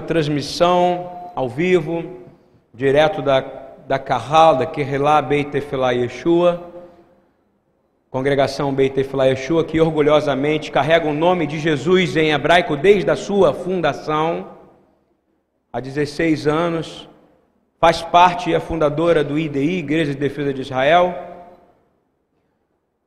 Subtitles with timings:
[0.00, 2.04] transmissão ao vivo,
[2.74, 3.40] direto da,
[3.86, 6.68] da Carral, da Kerelá Beit Tefilá Yeshua,
[8.10, 13.14] congregação Beit Tefilá Yeshua, que orgulhosamente carrega o nome de Jesus em hebraico desde a
[13.14, 14.48] sua fundação,
[15.72, 17.08] há 16 anos,
[17.78, 21.14] faz parte e é fundadora do IDI, Igreja de Defesa de Israel.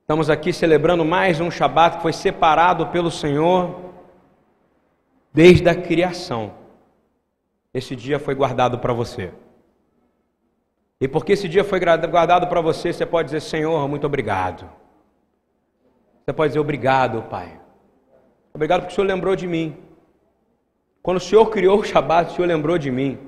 [0.00, 3.78] Estamos aqui celebrando mais um Shabat que foi separado pelo Senhor
[5.34, 6.66] desde a criação
[7.78, 9.32] esse dia foi guardado para você.
[11.00, 14.68] E porque esse dia foi guardado para você, você pode dizer: Senhor, muito obrigado.
[16.24, 17.60] Você pode dizer: Obrigado, Pai.
[18.52, 19.76] Obrigado porque o Senhor lembrou de mim.
[21.02, 23.18] Quando o Senhor criou o Shabat, o Senhor lembrou de mim.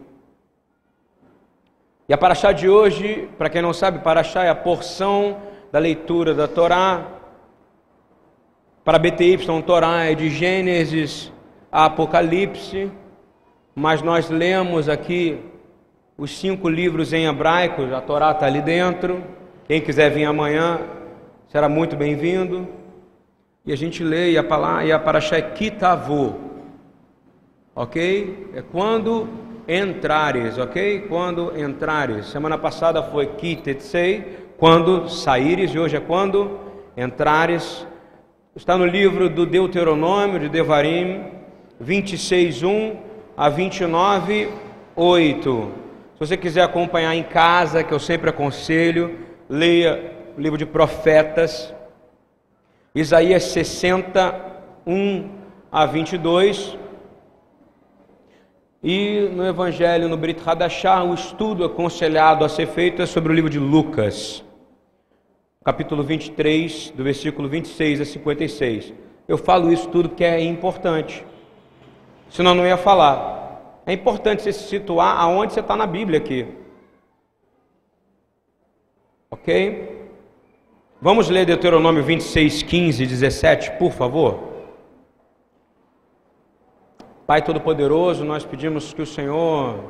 [2.08, 6.34] E a Paraxá de hoje, para quem não sabe, Paraxá é a porção da leitura
[6.34, 7.06] da Torá.
[8.84, 11.32] Para BTY, Torá é de Gênesis
[11.70, 12.90] a Apocalipse
[13.80, 15.38] mas nós lemos aqui
[16.18, 19.24] os cinco livros em hebraico, a Torá está ali dentro.
[19.66, 20.80] Quem quiser vir amanhã
[21.48, 22.68] será muito bem-vindo.
[23.64, 26.34] E a gente lê e a palavra e a paraxá é kitavô,
[27.74, 28.50] ok?
[28.54, 29.26] É quando
[29.66, 31.06] entrares, ok?
[31.08, 32.26] Quando entrares.
[32.26, 36.60] Semana passada foi kitetsei, quando saíres, e hoje é quando
[36.94, 37.86] entrares.
[38.54, 41.24] Está no livro do Deuteronômio de Devarim
[41.82, 43.08] 26:1
[43.40, 44.50] a 29,
[44.94, 45.72] 8.
[46.12, 51.74] Se você quiser acompanhar em casa, que eu sempre aconselho, leia o livro de Profetas,
[52.94, 55.30] Isaías 61
[55.72, 56.76] a 22.
[58.82, 63.34] E no Evangelho, no Brit Hadashah, o estudo aconselhado a ser feito é sobre o
[63.34, 64.44] livro de Lucas,
[65.64, 68.92] capítulo 23, do versículo 26 a 56.
[69.26, 71.24] Eu falo isso tudo porque é importante
[72.30, 73.82] senão não ia falar.
[73.84, 76.46] É importante você se situar aonde você está na Bíblia aqui.
[79.30, 80.08] Ok?
[81.00, 84.50] Vamos ler Deuteronômio 26, 15 e 17, por favor.
[87.26, 89.84] Pai Todo-Poderoso, nós pedimos que o Senhor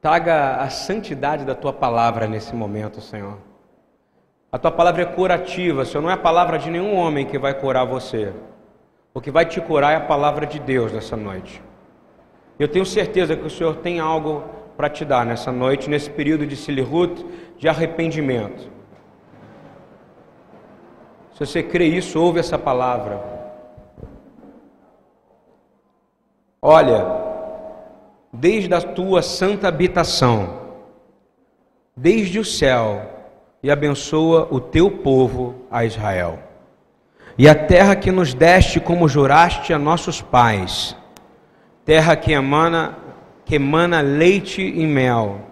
[0.00, 3.38] traga a santidade da tua palavra nesse momento, Senhor.
[4.50, 7.54] A tua palavra é curativa, Senhor, não é a palavra de nenhum homem que vai
[7.54, 8.32] curar você.
[9.18, 11.60] O que vai te curar é a palavra de Deus nessa noite.
[12.56, 14.44] Eu tenho certeza que o Senhor tem algo
[14.76, 17.26] para te dar nessa noite, nesse período de silirut,
[17.58, 18.70] de arrependimento.
[21.32, 23.20] Se você crê isso, ouve essa palavra.
[26.62, 27.04] Olha,
[28.32, 30.60] desde a tua santa habitação,
[31.96, 33.02] desde o céu,
[33.64, 36.47] e abençoa o teu povo a Israel
[37.38, 40.96] e a terra que nos deste como juraste a nossos pais,
[41.84, 42.98] terra que emana,
[43.44, 45.42] que emana leite e mel.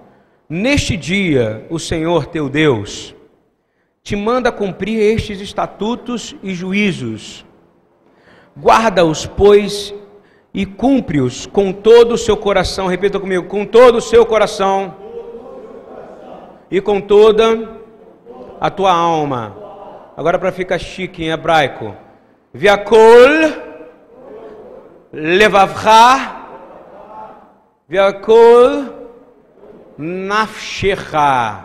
[0.49, 3.15] Neste dia, o Senhor teu Deus
[4.03, 7.47] te manda cumprir estes estatutos e juízos.
[8.57, 9.95] Guarda-os, pois,
[10.53, 12.89] e cumpre-os com todo o seu coração.
[12.89, 14.95] Repita comigo: com todo o seu coração
[16.69, 17.77] e com toda
[18.61, 19.66] a tua alma
[20.17, 21.95] Agora para ficar chique em hebraico.
[22.55, 23.29] Viakol
[25.13, 26.47] levavcha
[27.87, 28.97] Viakol
[29.99, 31.65] nafshecha.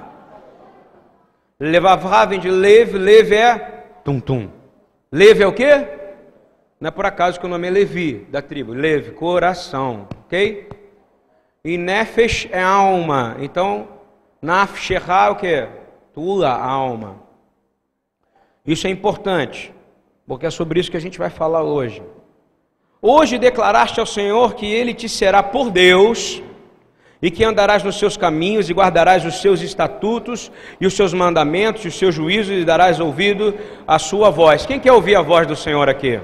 [1.60, 4.50] Levavcha vem de lev, lev é tum tum.
[5.12, 5.88] Lev é o quê?
[6.80, 8.74] Não é por acaso que o nome é Levi, da tribo.
[8.74, 10.68] Lev, coração, ok?
[11.64, 13.36] E nefesh é alma.
[13.40, 13.88] Então,
[14.42, 15.68] nafshecha é o quê?
[16.12, 17.31] Tua alma.
[18.66, 19.74] Isso é importante,
[20.28, 22.02] porque é sobre isso que a gente vai falar hoje.
[23.02, 26.42] Hoje declaraste ao Senhor que Ele te será por Deus,
[27.22, 31.86] e que andarás nos seus caminhos e guardarás os seus estatutos e os seus mandamentos
[31.86, 33.54] e os seus juízos e darás ouvido
[33.88, 34.66] à sua voz.
[34.66, 36.20] Quem quer ouvir a voz do Senhor aqui?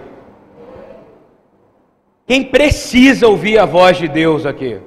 [2.25, 4.81] Quem precisa ouvir a voz de Deus aqui?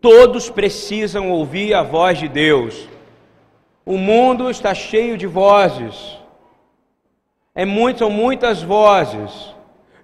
[0.00, 2.88] Todos precisam ouvir a voz de Deus.
[3.84, 6.18] O mundo está cheio de vozes.
[7.54, 9.54] É muito, são muitas vozes.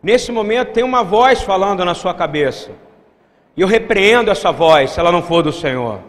[0.03, 2.71] Nesse momento tem uma voz falando na sua cabeça.
[3.57, 6.01] E eu repreendo essa voz, se ela não for do Senhor.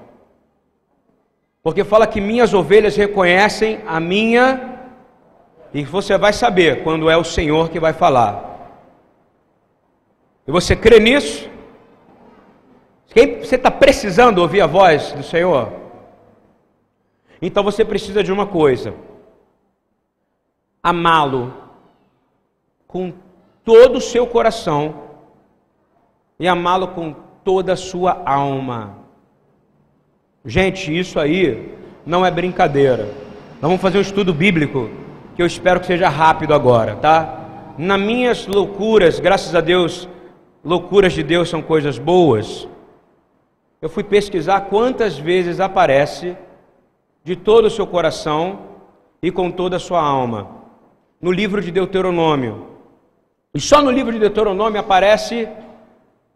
[1.61, 4.79] Porque fala que minhas ovelhas reconhecem a minha
[5.73, 8.45] e você vai saber quando é o Senhor que vai falar.
[10.47, 11.49] E você crê nisso?
[13.07, 15.78] Você está precisando ouvir a voz do Senhor?
[17.41, 18.93] Então você precisa de uma coisa:
[20.83, 21.53] amá-lo
[22.87, 23.13] com
[23.63, 25.03] todo o seu coração
[26.39, 28.97] e amá-lo com toda a sua alma.
[30.45, 33.07] Gente, isso aí não é brincadeira.
[33.61, 34.89] Vamos fazer um estudo bíblico
[35.35, 37.73] que eu espero que seja rápido agora, tá?
[37.77, 40.07] Nas minhas loucuras, graças a Deus,
[40.63, 42.67] loucuras de Deus são coisas boas.
[43.81, 46.35] Eu fui pesquisar quantas vezes aparece
[47.23, 48.59] de todo o seu coração
[49.21, 50.59] e com toda a sua alma
[51.21, 52.67] no livro de Deuteronômio.
[53.53, 55.47] E só no livro de Deuteronômio aparece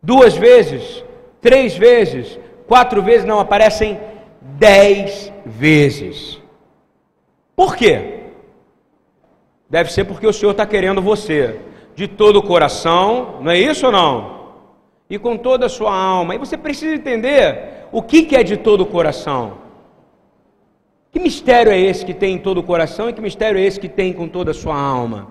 [0.01, 1.03] duas vezes,
[1.39, 3.99] três vezes, quatro vezes, não, aparecem
[4.41, 6.41] dez vezes.
[7.55, 8.19] Por quê?
[9.69, 11.59] Deve ser porque o Senhor está querendo você
[11.95, 14.43] de todo o coração, não é isso ou não?
[15.09, 16.33] E com toda a sua alma.
[16.33, 19.62] E você precisa entender o que, que é de todo o coração.
[21.13, 23.79] Que mistério é esse que tem em todo o coração e que mistério é esse
[23.79, 25.27] que tem com toda a sua alma?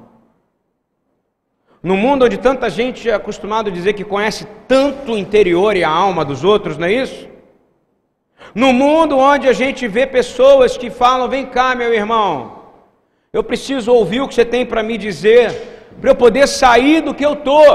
[1.82, 5.82] No mundo onde tanta gente é acostumado a dizer que conhece tanto o interior e
[5.82, 7.28] a alma dos outros, não é isso?
[8.54, 12.60] No mundo onde a gente vê pessoas que falam: vem cá, meu irmão,
[13.32, 17.12] eu preciso ouvir o que você tem para me dizer, para eu poder sair do
[17.12, 17.66] que eu estou.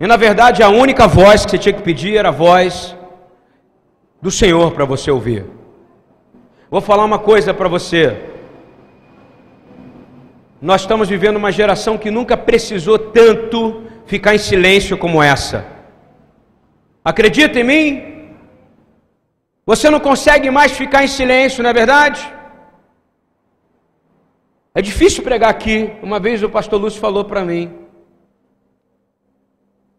[0.00, 2.96] E na verdade a única voz que você tinha que pedir era a voz
[4.22, 5.59] do Senhor para você ouvir.
[6.70, 8.16] Vou falar uma coisa para você.
[10.62, 15.66] Nós estamos vivendo uma geração que nunca precisou tanto ficar em silêncio como essa.
[17.04, 17.86] Acredita em mim?
[19.66, 22.32] Você não consegue mais ficar em silêncio, não é verdade?
[24.72, 25.90] É difícil pregar aqui.
[26.00, 27.72] Uma vez o pastor Lúcio falou para mim.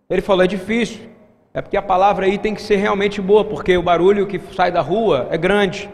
[0.09, 1.09] Ele falou: é difícil.
[1.53, 4.71] É porque a palavra aí tem que ser realmente boa, porque o barulho que sai
[4.71, 5.89] da rua é grande.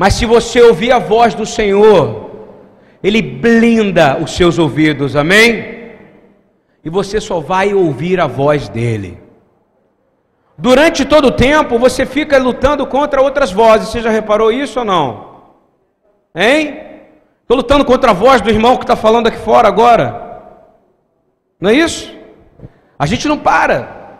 [0.00, 2.30] Mas se você ouvir a voz do Senhor,
[3.02, 5.92] Ele blinda os seus ouvidos, amém?
[6.82, 9.20] E você só vai ouvir a voz dEle.
[10.56, 13.90] Durante todo o tempo você fica lutando contra outras vozes.
[13.90, 15.42] Você já reparou isso ou não?
[16.34, 16.80] Hein?
[17.42, 20.06] Estou lutando contra a voz do irmão que está falando aqui fora agora.
[21.60, 22.10] Não é isso?
[22.98, 24.16] A gente não para.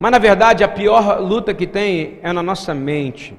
[0.00, 3.36] Mas na verdade a pior luta que tem é na nossa mente.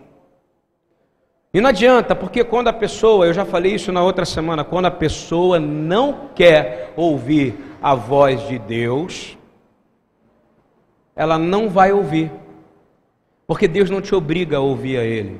[1.53, 4.87] E não adianta, porque quando a pessoa, eu já falei isso na outra semana, quando
[4.87, 9.37] a pessoa não quer ouvir a voz de Deus,
[11.15, 12.31] ela não vai ouvir.
[13.45, 15.39] Porque Deus não te obriga a ouvir a Ele.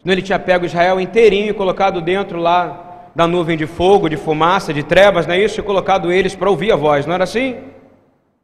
[0.00, 4.16] Senão Ele tinha pego Israel inteirinho e colocado dentro lá da nuvem de fogo, de
[4.16, 5.60] fumaça, de trevas, não é isso?
[5.60, 7.58] E colocado eles para ouvir a voz, não era assim?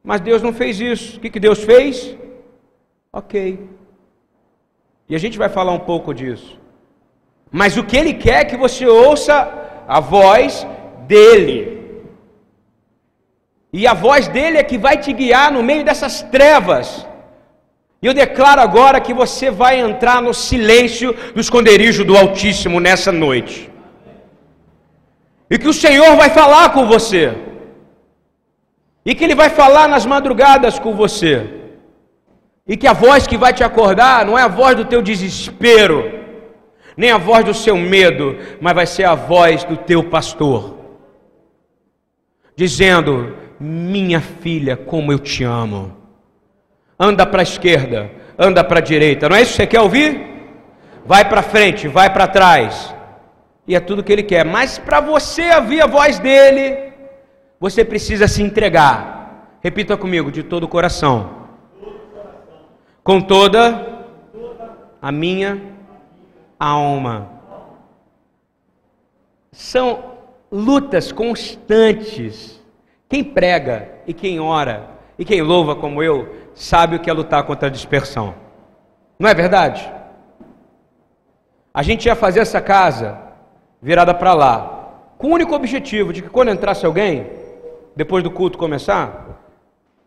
[0.04, 1.16] Mas Deus não fez isso.
[1.16, 2.16] O que, que Deus fez?
[3.10, 3.66] Ok.
[5.08, 6.60] E a gente vai falar um pouco disso.
[7.52, 9.36] Mas o que Ele quer é que você ouça
[9.86, 10.66] a voz
[11.06, 11.58] dEle.
[13.72, 17.06] E a voz dele é que vai te guiar no meio dessas trevas.
[18.00, 23.12] E eu declaro agora que você vai entrar no silêncio do esconderijo do Altíssimo nessa
[23.12, 23.70] noite.
[25.50, 27.34] E que o Senhor vai falar com você.
[29.04, 31.48] E que Ele vai falar nas madrugadas com você.
[32.66, 36.21] E que a voz que vai te acordar não é a voz do teu desespero,
[36.96, 40.76] nem a voz do seu medo, mas vai ser a voz do teu pastor,
[42.56, 45.96] dizendo: minha filha, como eu te amo.
[46.98, 49.28] Anda para a esquerda, anda para a direita.
[49.28, 50.32] Não é isso que você quer ouvir?
[51.04, 52.94] Vai para frente, vai para trás.
[53.66, 54.44] E é tudo que ele quer.
[54.44, 56.92] Mas para você ouvir a voz dele,
[57.58, 59.58] você precisa se entregar.
[59.62, 61.42] Repita comigo, de todo o coração.
[63.02, 64.04] Com toda
[65.00, 65.71] a minha
[66.64, 67.28] alma.
[69.50, 70.12] São
[70.50, 72.62] lutas constantes
[73.08, 77.44] quem prega e quem ora e quem louva como eu, sabe o que é lutar
[77.44, 78.34] contra a dispersão.
[79.18, 79.92] Não é verdade?
[81.74, 83.18] A gente ia fazer essa casa
[83.80, 87.30] virada para lá, com o único objetivo de que quando entrasse alguém,
[87.94, 89.38] depois do culto começar,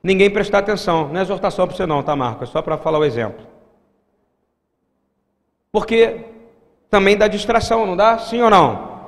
[0.02, 1.10] ninguém prestar atenção.
[1.10, 2.44] Não é exortação para você não, tá, Marco?
[2.44, 3.46] É só para falar o exemplo.
[5.72, 6.35] Porque
[6.96, 8.20] também dá distração, não dá?
[8.20, 9.02] Sim ou não?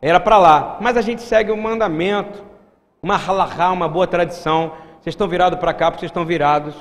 [0.00, 0.78] Era para lá.
[0.80, 2.40] Mas a gente segue o mandamento
[3.02, 4.74] uma halahá, uma boa tradição.
[5.00, 6.72] Vocês estão virados para cá porque vocês estão virados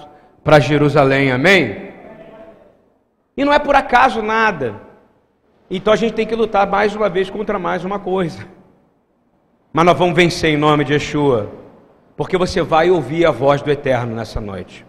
[0.44, 1.94] para Jerusalém, amém?
[3.36, 4.80] E não é por acaso nada.
[5.68, 8.48] Então a gente tem que lutar mais uma vez contra mais uma coisa.
[9.74, 11.50] Mas nós vamos vencer em nome de Yeshua,
[12.16, 14.86] porque você vai ouvir a voz do Eterno nessa noite.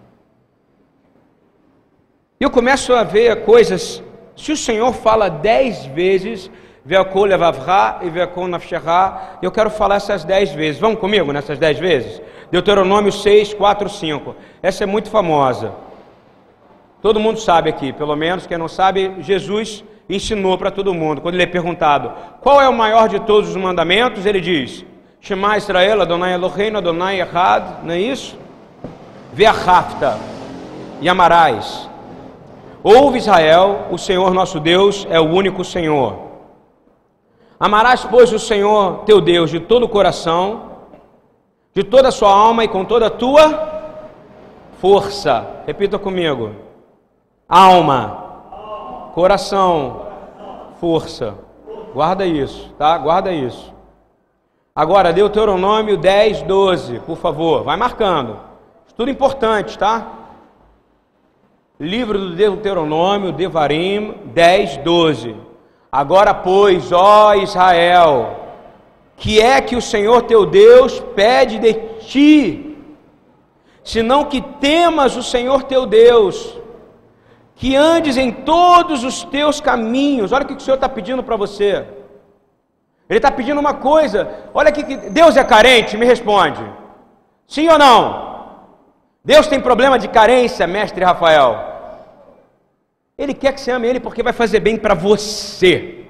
[2.38, 4.02] Eu começo a ver coisas.
[4.36, 6.50] Se o Senhor fala dez vezes,
[6.84, 6.94] e.
[9.40, 10.80] Eu quero falar essas dez vezes.
[10.80, 12.20] Vamos comigo nessas dez vezes?
[12.50, 14.34] Deuteronômio 6, 4, 5.
[14.62, 15.72] Essa é muito famosa.
[17.00, 21.20] Todo mundo sabe aqui, pelo menos quem não sabe, Jesus ensinou para todo mundo.
[21.20, 24.84] Quando ele é perguntado qual é o maior de todos os mandamentos, ele diz:
[25.20, 28.36] Shema Israel, Adonai Eloheinu, Adonai Echad, não é isso?
[29.32, 30.18] Ve'achafta,
[31.00, 31.91] e amarás.
[32.84, 36.18] Ouve Israel, o Senhor nosso Deus é o único Senhor.
[37.58, 40.72] Amarás, pois, o Senhor teu Deus de todo o coração,
[41.72, 43.82] de toda a sua alma e com toda a tua
[44.80, 45.62] força.
[45.64, 46.50] Repita comigo:
[47.48, 50.08] alma, coração,
[50.80, 51.34] força.
[51.94, 52.98] Guarda isso, tá?
[52.98, 53.72] Guarda isso.
[54.74, 58.38] Agora, Deuteronômio 10, 12, por favor, vai marcando.
[58.96, 60.21] Tudo importante, tá?
[61.80, 65.36] Livro do Deuteronômio, Devarim 10, 12.
[65.90, 68.36] Agora, pois, ó Israel,
[69.16, 72.76] que é que o Senhor teu Deus pede de ti,
[73.82, 76.58] senão que temas o Senhor teu Deus,
[77.54, 80.32] que andes em todos os teus caminhos.
[80.32, 81.84] Olha o que o Senhor está pedindo para você.
[83.08, 84.28] Ele está pedindo uma coisa.
[84.54, 86.62] Olha que Deus é carente, me responde.
[87.46, 88.31] Sim ou não?
[89.24, 91.70] Deus tem problema de carência, mestre Rafael.
[93.16, 96.06] Ele quer que você ame Ele porque vai fazer bem para você.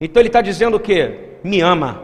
[0.00, 1.38] Então Ele está dizendo o que?
[1.44, 2.02] Me ama.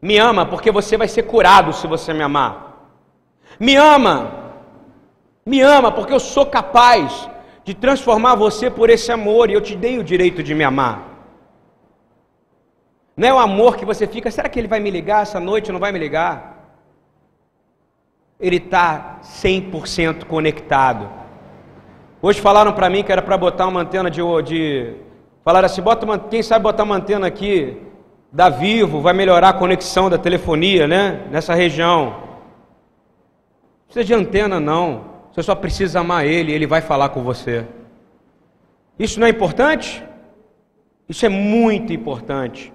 [0.00, 2.94] Me ama porque você vai ser curado se você me amar.
[3.60, 4.52] Me ama.
[5.44, 7.28] Me ama porque eu sou capaz
[7.64, 11.02] de transformar você por esse amor e eu te dei o direito de me amar.
[13.16, 15.72] Não é o amor que você fica, será que ele vai me ligar essa noite?
[15.72, 16.55] Não vai me ligar?
[18.38, 21.08] Ele está 100% conectado.
[22.20, 24.94] Hoje falaram para mim que era para botar uma antena de, de
[25.44, 27.76] falaram assim, bota uma, quem sabe botar uma antena aqui
[28.32, 31.26] da Vivo, vai melhorar a conexão da telefonia, né?
[31.30, 32.04] Nessa região.
[32.06, 35.04] Não precisa de antena não.
[35.32, 37.66] Você só precisa amar ele, ele vai falar com você.
[38.98, 40.02] Isso não é importante?
[41.08, 42.72] Isso é muito importante.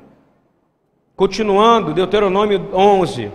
[1.16, 3.32] Continuando, Deuteronômio 11.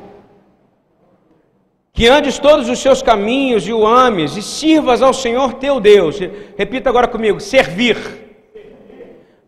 [1.97, 6.21] Que andes todos os seus caminhos e o ames, e sirvas ao Senhor teu Deus.
[6.55, 7.97] Repita agora comigo: servir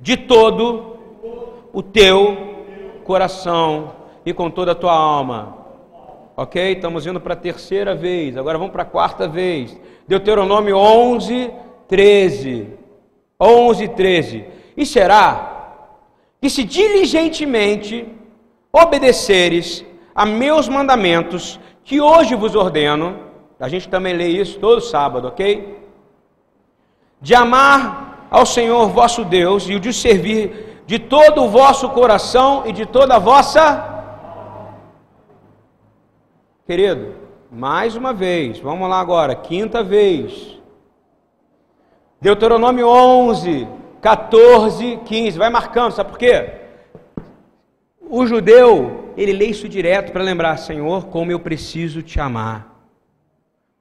[0.01, 0.97] de todo
[1.75, 2.65] o teu
[3.05, 3.93] coração
[4.25, 5.59] e com toda a tua alma.
[6.35, 6.73] Ok?
[6.73, 9.79] Estamos indo para a terceira vez, agora vamos para a quarta vez.
[10.07, 11.51] Deuteronômio 11,
[11.87, 12.67] 13.
[13.39, 14.45] 11, 13.
[14.75, 15.85] E será
[16.41, 18.09] que se diligentemente
[18.73, 23.17] obedeceres a meus mandamentos, que hoje vos ordeno,
[23.59, 25.83] a gente também lê isso todo sábado, ok?
[27.19, 32.65] De amar ao Senhor vosso Deus e o de servir de todo o vosso coração
[32.67, 33.63] e de toda a vossa.
[36.67, 37.15] Querido,
[37.51, 40.61] mais uma vez, vamos lá agora, quinta vez.
[42.21, 43.67] Deuteronômio 11,
[44.03, 46.53] 14, 15, vai marcando, sabe por quê?
[48.11, 52.77] O judeu, ele lê isso direto para lembrar: Senhor, como eu preciso te amar.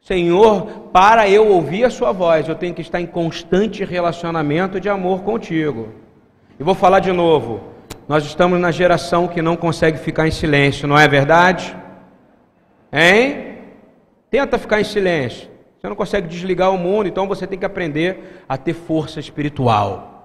[0.01, 4.89] Senhor, para eu ouvir a Sua voz, eu tenho que estar em constante relacionamento de
[4.89, 5.89] amor contigo.
[6.59, 7.61] E vou falar de novo:
[8.07, 11.75] nós estamos na geração que não consegue ficar em silêncio, não é verdade?
[12.91, 13.57] Hein?
[14.31, 15.49] Tenta ficar em silêncio.
[15.77, 20.17] Você não consegue desligar o mundo, então você tem que aprender a ter força espiritual.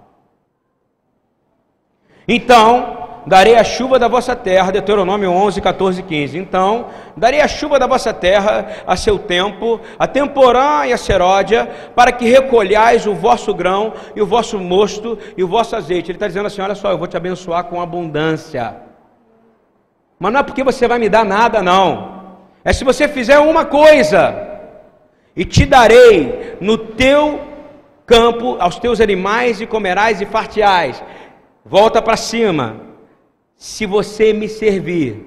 [2.27, 6.39] Então, darei a chuva da vossa terra, Deuteronômio 11, 14 15.
[6.39, 6.87] Então,
[7.17, 12.13] darei a chuva da vossa terra a seu tempo, a temporã e a seródia, para
[12.13, 16.11] que recolhais o vosso grão e o vosso mosto e o vosso azeite.
[16.11, 18.77] Ele está dizendo assim: olha só, eu vou te abençoar com abundância.
[20.19, 22.23] Mas não é porque você vai me dar nada, não.
[22.65, 24.53] É se você fizer uma coisa,
[25.35, 27.41] e te darei no teu
[28.05, 31.03] campo aos teus animais e comerás e farteais.
[31.65, 32.77] Volta para cima
[33.63, 35.25] se você me servir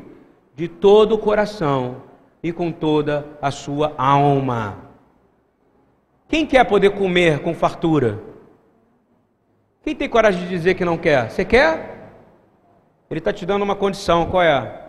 [0.53, 2.01] de todo o coração
[2.43, 4.75] e com toda a sua alma.
[6.27, 8.21] Quem quer poder comer com fartura?
[9.81, 11.31] Quem tem coragem de dizer que não quer?
[11.31, 12.11] Você quer?
[13.09, 14.81] Ele está te dando uma condição, qual é?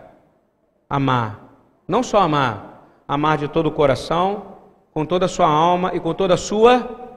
[0.89, 1.39] Amar.
[1.87, 4.57] Não só amar, amar de todo o coração,
[4.93, 7.15] com toda a sua alma e com toda a sua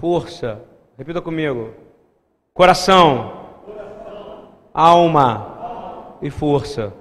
[0.00, 0.60] força.
[0.98, 1.74] Repita comigo.
[2.52, 3.41] Coração
[4.72, 6.92] alma e força.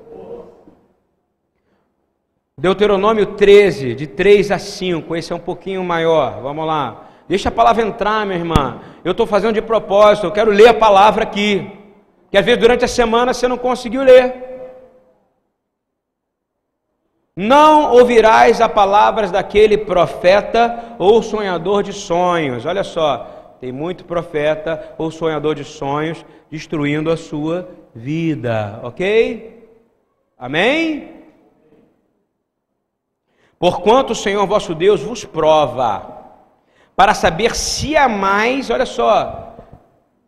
[2.58, 6.42] Deuteronômio 13, de 3 a 5, esse é um pouquinho maior.
[6.42, 7.08] Vamos lá.
[7.28, 8.80] Deixa a palavra entrar, minha irmã.
[9.04, 11.72] Eu estou fazendo de propósito, eu quero ler a palavra aqui.
[12.30, 14.52] Que às vezes durante a semana você não conseguiu ler.
[17.36, 22.66] Não ouvirás a palavras daquele profeta ou sonhador de sonhos.
[22.66, 29.68] Olha só, tem muito profeta ou sonhador de sonhos destruindo a sua vida, ok?
[30.38, 31.22] Amém?
[33.58, 36.20] Porquanto o Senhor vosso Deus vos prova,
[36.96, 39.56] para saber se amais, olha só,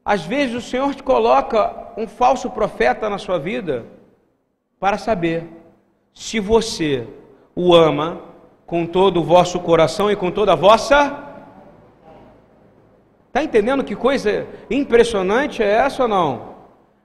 [0.06, 3.86] às vezes o Senhor te coloca um falso profeta na sua vida
[4.80, 5.48] para saber
[6.14, 7.08] se você
[7.56, 8.22] o ama
[8.66, 11.33] com todo o vosso coração e com toda a vossa.
[13.34, 16.54] Está entendendo que coisa impressionante é essa ou não?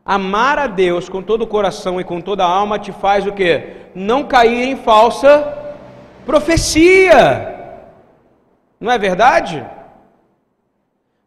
[0.05, 3.33] Amar a Deus com todo o coração e com toda a alma te faz o
[3.33, 3.89] que?
[3.95, 5.57] Não cair em falsa
[6.27, 7.81] profecia.
[8.79, 9.67] Não é verdade?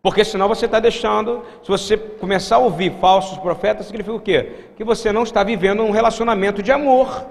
[0.03, 4.51] Porque senão você está deixando, se você começar a ouvir falsos profetas, significa o quê?
[4.77, 7.25] Que você não está vivendo um relacionamento de amor.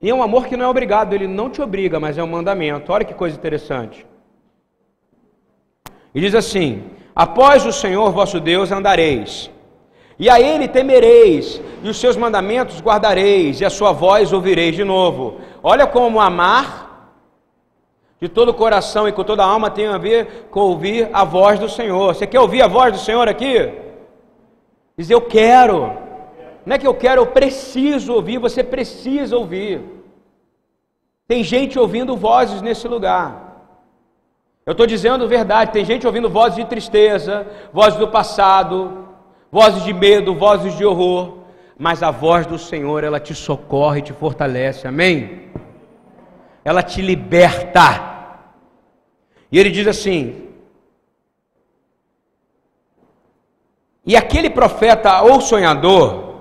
[0.00, 2.26] E é um amor que não é obrigado, ele não te obriga, mas é um
[2.26, 2.90] mandamento.
[2.92, 4.04] Olha que coisa interessante.
[6.14, 9.50] E diz assim: Após o Senhor vosso Deus andareis,
[10.18, 14.84] e a ele temereis, e os seus mandamentos guardareis, e a sua voz ouvireis de
[14.84, 15.40] novo.
[15.62, 16.82] Olha como amar
[18.20, 21.24] de todo o coração e com toda a alma tem a ver com ouvir a
[21.24, 22.14] voz do Senhor.
[22.14, 23.72] Você quer ouvir a voz do Senhor aqui?
[24.96, 25.92] Diz eu quero.
[26.64, 29.80] Não é que eu quero, eu preciso ouvir, você precisa ouvir.
[31.26, 33.41] Tem gente ouvindo vozes nesse lugar.
[34.64, 39.08] Eu estou dizendo verdade, tem gente ouvindo vozes de tristeza, vozes do passado,
[39.50, 41.38] vozes de medo, vozes de horror,
[41.76, 45.50] mas a voz do Senhor, ela te socorre e te fortalece, amém?
[46.64, 48.38] Ela te liberta.
[49.50, 50.48] E ele diz assim:
[54.06, 56.36] E aquele profeta ou sonhador,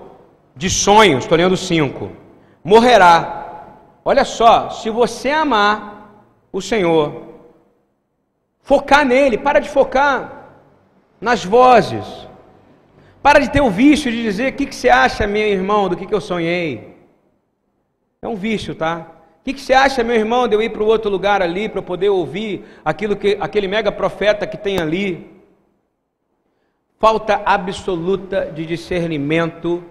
[0.55, 2.11] de sonhos, estou lendo cinco,
[2.63, 3.39] morrerá.
[4.05, 7.30] Olha só, se você amar o Senhor,
[8.63, 10.55] focar nele, para de focar
[11.19, 12.05] nas vozes,
[13.21, 15.95] para de ter o vício de dizer: o que, que você acha, meu irmão, do
[15.95, 16.97] que, que eu sonhei?
[18.21, 19.07] É um vício, tá?
[19.39, 21.67] O que, que você acha, meu irmão, de eu ir para o outro lugar ali
[21.67, 25.31] para poder ouvir aquilo que aquele mega profeta que tem ali?
[26.99, 29.83] Falta absoluta de discernimento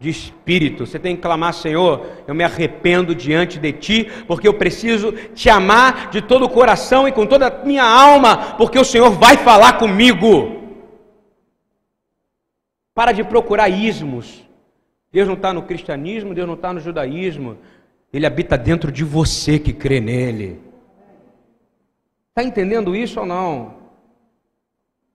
[0.00, 0.86] de espírito.
[0.86, 5.50] Você tem que clamar, Senhor, eu me arrependo diante de ti, porque eu preciso te
[5.50, 9.36] amar de todo o coração e com toda a minha alma, porque o Senhor vai
[9.36, 10.56] falar comigo.
[12.94, 14.44] Para de procurar ismos.
[15.12, 17.56] Deus não está no cristianismo, Deus não está no judaísmo.
[18.12, 20.60] Ele habita dentro de você que crê nele.
[22.30, 23.74] Está entendendo isso ou não?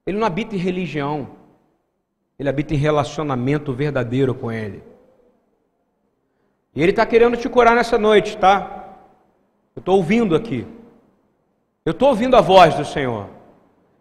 [0.05, 1.42] Ele não habita em religião.
[2.43, 4.83] Ele habita em relacionamento verdadeiro com Ele.
[6.75, 8.97] E Ele está querendo te curar nessa noite, tá?
[9.73, 10.67] Eu estou ouvindo aqui.
[11.85, 13.29] Eu estou ouvindo a voz do Senhor.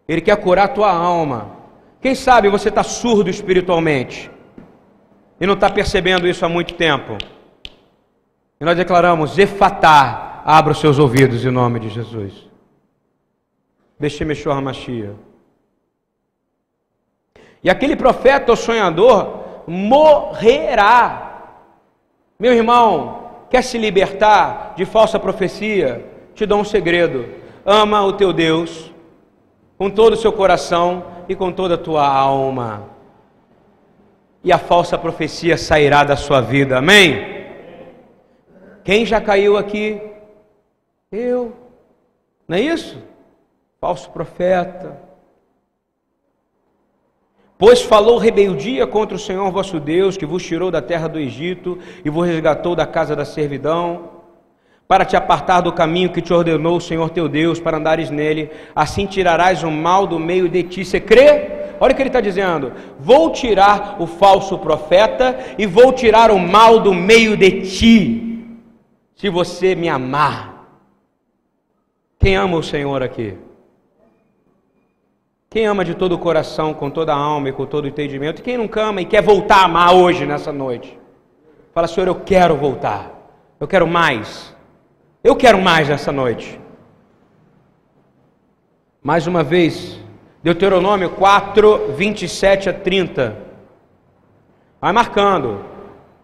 [0.05, 1.55] Ele quer curar a tua alma.
[2.01, 4.29] Quem sabe você está surdo espiritualmente
[5.39, 7.17] e não está percebendo isso há muito tempo.
[8.59, 12.33] E nós declaramos: Efatá, abra os seus ouvidos em nome de Jesus.
[13.97, 15.15] Deixe me Machia.
[17.63, 21.59] E aquele profeta ou sonhador morrerá.
[22.37, 26.05] Meu irmão, quer se libertar de falsa profecia?
[26.35, 27.25] Te dou um segredo:
[27.65, 28.91] ama o teu Deus
[29.77, 32.89] com todo o seu coração e com toda a tua alma.
[34.43, 36.77] E a falsa profecia sairá da sua vida.
[36.77, 37.45] Amém?
[38.83, 40.01] Quem já caiu aqui?
[41.09, 41.53] Eu.
[42.45, 43.01] Não é isso?
[43.79, 45.12] Falso profeta
[47.65, 51.79] Pois falou rebeldia contra o Senhor vosso Deus, que vos tirou da terra do Egito
[52.03, 54.09] e vos resgatou da casa da servidão,
[54.85, 58.51] para te apartar do caminho que te ordenou o Senhor teu Deus, para andares nele,
[58.75, 60.83] assim tirarás o mal do meio de ti.
[60.83, 61.75] Você crê?
[61.79, 66.37] Olha o que ele está dizendo: Vou tirar o falso profeta e vou tirar o
[66.37, 68.57] mal do meio de ti,
[69.15, 70.67] se você me amar.
[72.19, 73.37] Quem ama o Senhor aqui?
[75.53, 78.39] Quem ama de todo o coração, com toda a alma e com todo o entendimento,
[78.39, 80.97] e quem não ama e quer voltar a amar hoje, nessa noite,
[81.75, 83.11] fala: Senhor, eu quero voltar,
[83.59, 84.51] eu quero mais,
[85.23, 86.59] eu quero mais nessa noite.
[88.99, 89.99] Mais uma vez,
[90.41, 93.37] Deuteronômio 4, 27 a 30.
[94.81, 95.63] Vai marcando.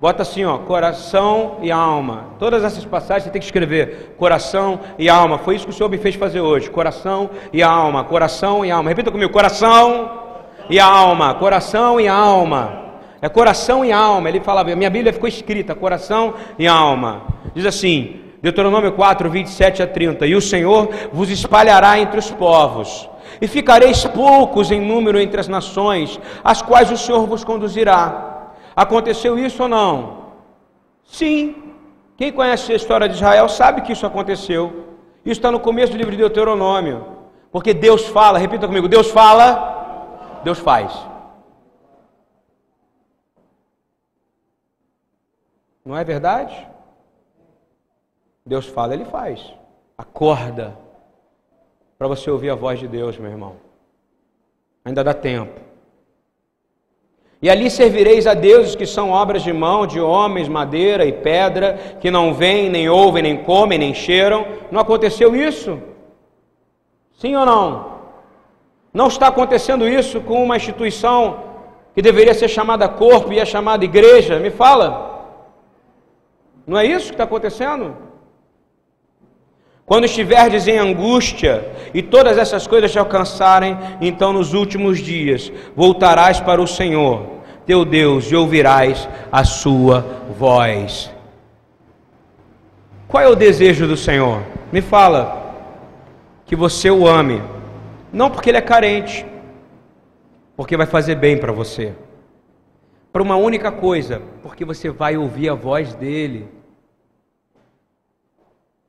[0.01, 2.27] Bota assim, ó, coração e alma.
[2.39, 5.37] Todas essas passagens você tem que escrever coração e alma.
[5.37, 6.69] Foi isso que o Senhor me fez fazer hoje.
[6.69, 8.87] Coração e alma, coração e alma.
[8.87, 10.09] Repita comigo, coração
[10.69, 12.85] e alma, coração e alma.
[13.21, 14.29] É coração e alma.
[14.29, 17.23] Ele falava, minha Bíblia ficou escrita, coração e alma.
[17.53, 20.25] Diz assim, Deuteronômio 4, 27 a 30.
[20.27, 23.09] E o Senhor vos espalhará entre os povos,
[23.41, 28.38] e ficareis poucos em número entre as nações, as quais o Senhor vos conduzirá
[28.79, 30.31] Aconteceu isso ou não?
[31.03, 31.73] Sim.
[32.15, 34.95] Quem conhece a história de Israel sabe que isso aconteceu.
[35.25, 37.05] Isso está no começo do livro de Deuteronômio.
[37.51, 40.97] Porque Deus fala, repita comigo: Deus fala, Deus faz.
[45.83, 46.65] Não é verdade?
[48.45, 49.53] Deus fala, Ele faz.
[49.97, 50.77] Acorda
[51.97, 53.57] para você ouvir a voz de Deus, meu irmão.
[54.85, 55.68] Ainda dá tempo.
[57.41, 61.79] E ali servireis a deuses que são obras de mão de homens, madeira e pedra,
[62.01, 64.45] que não veem, nem ouvem, nem comem, nem cheiram.
[64.69, 65.79] Não aconteceu isso?
[67.17, 67.99] Sim ou não?
[68.93, 71.43] Não está acontecendo isso com uma instituição
[71.93, 74.37] que deveria ser chamada corpo e é chamada igreja?
[74.39, 75.07] Me fala.
[76.67, 78.08] Não é isso que está acontecendo?
[79.89, 86.39] Quando estiverdes em angústia e todas essas coisas te alcançarem, então nos últimos dias voltarás
[86.39, 87.25] para o Senhor,
[87.65, 90.05] teu Deus, e ouvirás a sua
[90.37, 91.11] voz.
[93.07, 94.43] Qual é o desejo do Senhor?
[94.71, 95.55] Me fala.
[96.45, 97.41] Que você o ame,
[98.13, 99.25] não porque ele é carente,
[100.55, 101.95] porque vai fazer bem para você.
[103.11, 106.47] Para uma única coisa, porque você vai ouvir a voz dele.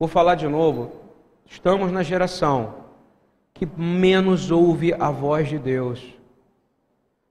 [0.01, 0.93] Vou falar de novo.
[1.45, 2.77] Estamos na geração
[3.53, 6.03] que menos ouve a voz de Deus,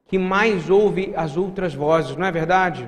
[0.05, 2.88] que mais ouve as outras vozes, não é verdade?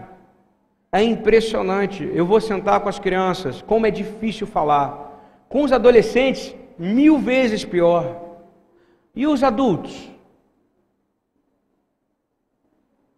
[0.92, 2.08] É impressionante.
[2.14, 5.44] Eu vou sentar com as crianças, como é difícil falar.
[5.50, 8.22] Com os adolescentes, mil vezes pior.
[9.16, 10.12] E os adultos?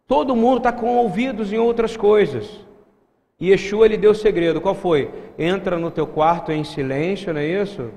[0.08, 2.50] Todo mundo está com ouvidos em outras coisas.
[3.40, 4.62] E Yeshua lhe deu o segredo.
[4.62, 5.12] Qual foi?
[5.38, 7.92] Entra no teu quarto em silêncio, não é isso?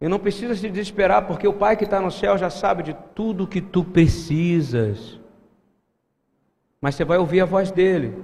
[0.00, 2.96] E não precisa se desesperar, porque o Pai que está no céu já sabe de
[3.14, 5.18] tudo que tu precisas.
[6.80, 8.14] Mas você vai ouvir a voz dele.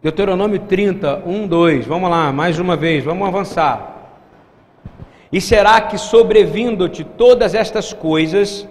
[0.00, 1.86] Deuteronômio 30, 1, 2.
[1.86, 3.90] Vamos lá, mais uma vez, vamos avançar.
[5.32, 8.66] E será que sobrevindo-te todas estas coisas,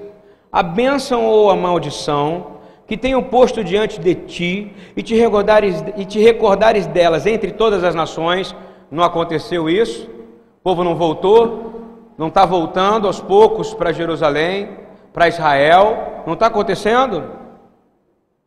[0.52, 2.59] a bênção ou a maldição,
[2.90, 7.84] que tenho posto diante de ti e te recordares, e te recordares delas entre todas
[7.84, 8.56] as nações.
[8.90, 10.10] Não aconteceu isso,
[10.58, 11.72] o povo não voltou,
[12.18, 14.72] não está voltando aos poucos para Jerusalém,
[15.14, 17.30] para Israel, não está acontecendo?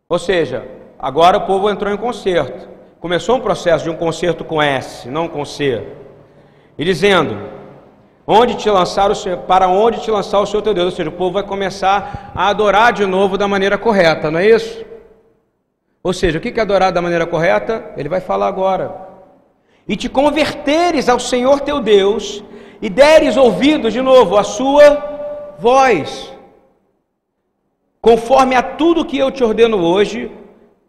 [0.09, 0.66] Ou seja,
[0.98, 2.68] agora o povo entrou em conserto.
[2.98, 5.87] Começou um processo de um conserto com S, não com C.
[6.76, 7.38] E dizendo:
[8.26, 10.87] Onde te lançar o Senhor, para onde te lançar o Senhor teu Deus?
[10.87, 14.48] Ou seja, o povo vai começar a adorar de novo da maneira correta, não é
[14.48, 14.85] isso?
[16.02, 17.92] Ou seja, o que é adorar da maneira correta?
[17.96, 18.94] Ele vai falar agora.
[19.88, 22.44] E te converteres ao Senhor teu Deus,
[22.80, 26.32] e deres ouvidos de novo à sua voz,
[28.00, 30.30] conforme a tudo que eu te ordeno hoje,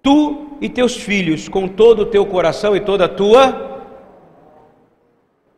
[0.01, 3.62] tu e teus filhos, com todo o teu coração e toda a tua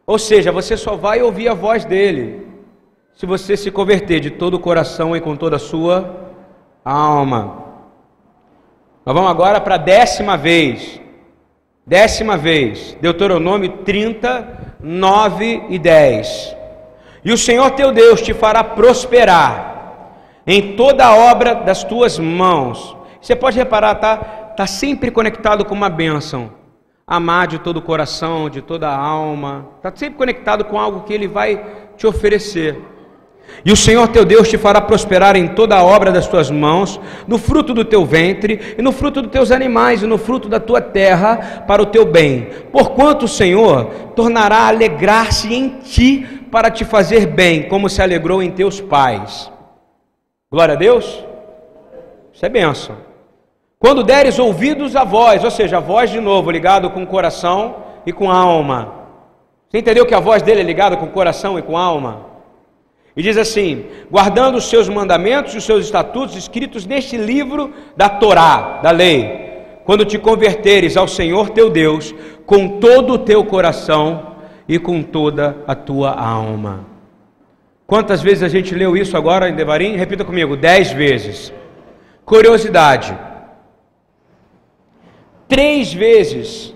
[0.06, 2.48] ou seja, você só vai ouvir a voz dele
[3.16, 6.34] se você se converter de todo o coração e com toda a sua
[6.84, 7.64] alma.
[9.06, 11.02] Nós vamos agora para a décima vez.
[11.88, 16.58] Décima vez, Deuteronômio 30, 9 e 10.
[17.24, 20.12] E o Senhor teu Deus te fará prosperar
[20.46, 22.96] em toda a obra das tuas mãos.
[23.22, 24.50] Você pode reparar, tá?
[24.52, 26.65] Está sempre conectado com uma bênção
[27.08, 29.68] amar de todo o coração, de toda a alma.
[29.78, 31.64] Está sempre conectado com algo que Ele vai
[31.96, 32.82] te oferecer.
[33.64, 37.00] E o Senhor teu Deus te fará prosperar em toda a obra das tuas mãos,
[37.28, 40.60] no fruto do teu ventre, e no fruto dos teus animais, e no fruto da
[40.60, 42.50] tua terra, para o teu bem.
[42.72, 48.42] Porquanto o Senhor tornará a alegrar-se em ti, para te fazer bem, como se alegrou
[48.42, 49.52] em teus pais.
[50.52, 51.24] Glória a Deus.
[52.34, 52.96] Isso é bênção.
[53.86, 57.76] Quando deres ouvidos à voz, ou seja, a voz de novo ligado com o coração
[58.04, 58.92] e com a alma.
[59.70, 62.26] Você entendeu que a voz dele é ligada com o coração e com a alma?
[63.16, 68.10] E diz assim: guardando os seus mandamentos e os seus estatutos escritos neste livro da
[68.10, 72.12] Torá, da lei, quando te converteres ao Senhor teu Deus
[72.44, 74.32] com todo o teu coração
[74.68, 76.88] e com toda a tua alma.
[77.86, 79.96] Quantas vezes a gente leu isso agora em Devarim?
[79.96, 81.54] Repita comigo: dez vezes.
[82.26, 83.35] Curiosidade.
[85.48, 86.76] Três vezes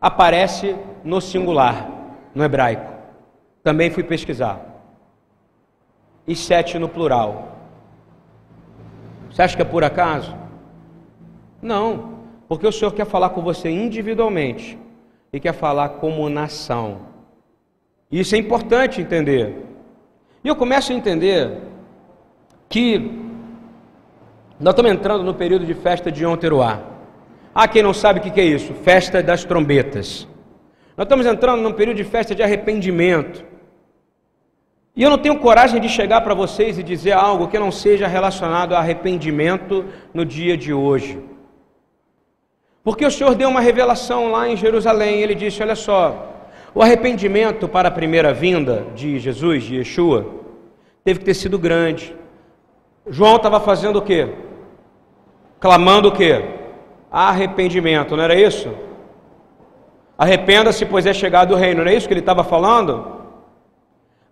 [0.00, 1.88] aparece no singular,
[2.34, 2.92] no hebraico.
[3.62, 4.60] Também fui pesquisar.
[6.26, 7.56] E sete no plural.
[9.30, 10.34] Você acha que é por acaso?
[11.60, 14.78] Não, porque o Senhor quer falar com você individualmente
[15.32, 16.98] e quer falar como nação.
[18.12, 19.66] Isso é importante entender.
[20.44, 21.62] E eu começo a entender
[22.68, 23.20] que
[24.60, 26.36] nós estamos entrando no período de festa de Yom.
[27.54, 30.26] Há quem não sabe o que é isso, festa das trombetas.
[30.96, 33.44] Nós estamos entrando num período de festa de arrependimento.
[34.96, 38.08] E eu não tenho coragem de chegar para vocês e dizer algo que não seja
[38.08, 41.18] relacionado a arrependimento no dia de hoje.
[42.82, 47.68] Porque o Senhor deu uma revelação lá em Jerusalém, ele disse: Olha só, o arrependimento
[47.68, 50.26] para a primeira vinda de Jesus, de Yeshua,
[51.04, 52.14] teve que ter sido grande.
[53.08, 54.28] João estava fazendo o quê?
[55.58, 56.63] Clamando o quê?
[57.16, 58.74] Arrependimento, não era isso?
[60.18, 63.06] Arrependa-se, pois é chegado o reino, não é isso que ele estava falando?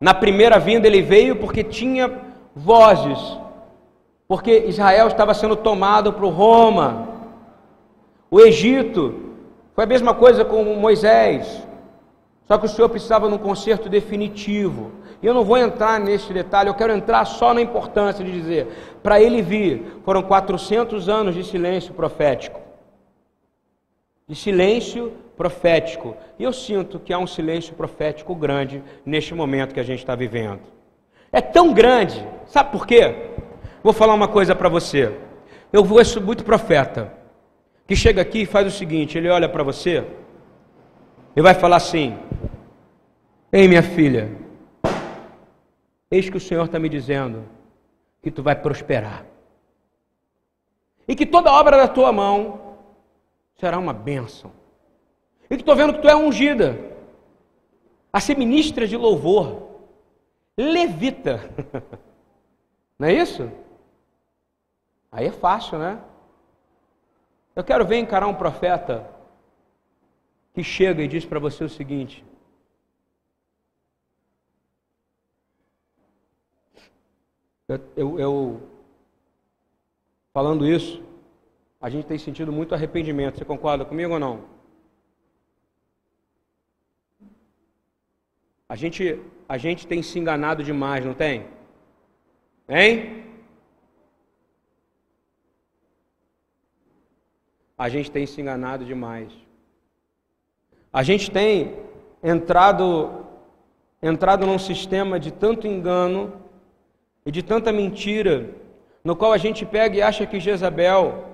[0.01, 2.11] Na primeira vinda ele veio porque tinha
[2.57, 3.39] vozes,
[4.27, 7.07] porque Israel estava sendo tomado por Roma.
[8.29, 9.15] O Egito
[9.77, 11.65] foi a mesma coisa com Moisés,
[12.49, 14.91] só que o Senhor precisava de um conserto definitivo.
[15.23, 18.99] E eu não vou entrar nesse detalhe, eu quero entrar só na importância de dizer:
[19.05, 22.62] para ele vir, foram 400 anos de silêncio profético.
[24.29, 26.17] De silêncio profético.
[26.39, 30.15] E eu sinto que há um silêncio profético grande neste momento que a gente está
[30.15, 30.61] vivendo.
[31.33, 33.31] É tão grande, sabe por quê?
[33.83, 35.17] Vou falar uma coisa para você.
[35.73, 37.13] Eu vou muito profeta
[37.87, 40.05] que chega aqui e faz o seguinte: ele olha para você
[41.35, 42.17] e vai falar assim:
[43.51, 44.31] Ei, minha filha,
[46.13, 47.49] Eis que o Senhor está me dizendo
[48.23, 49.25] que tu vai prosperar.
[51.09, 52.72] E que toda obra da tua mão
[53.63, 54.51] será uma bênção.
[55.45, 56.77] E que estou vendo que tu é ungida
[58.13, 59.79] a ser ministra de louvor,
[60.57, 61.39] levita.
[62.99, 63.49] Não é isso?
[65.13, 66.03] Aí é fácil, né?
[67.55, 69.09] Eu quero ver encarar um profeta
[70.53, 72.25] que chega e diz para você o seguinte:
[77.95, 78.69] Eu, eu,
[80.35, 81.12] falando isso,
[81.83, 83.39] a gente tem sentido muito arrependimento.
[83.39, 84.45] Você concorda comigo ou não?
[88.69, 91.49] A gente, a gente tem se enganado demais, não tem?
[92.69, 93.25] Hein?
[97.77, 99.33] A gente tem se enganado demais.
[100.93, 101.77] A gente tem
[102.23, 103.27] entrado
[104.01, 106.41] entrado num sistema de tanto engano
[107.27, 108.51] e de tanta mentira,
[109.05, 111.32] no qual a gente pega e acha que Jezabel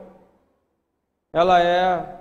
[1.33, 2.17] ela é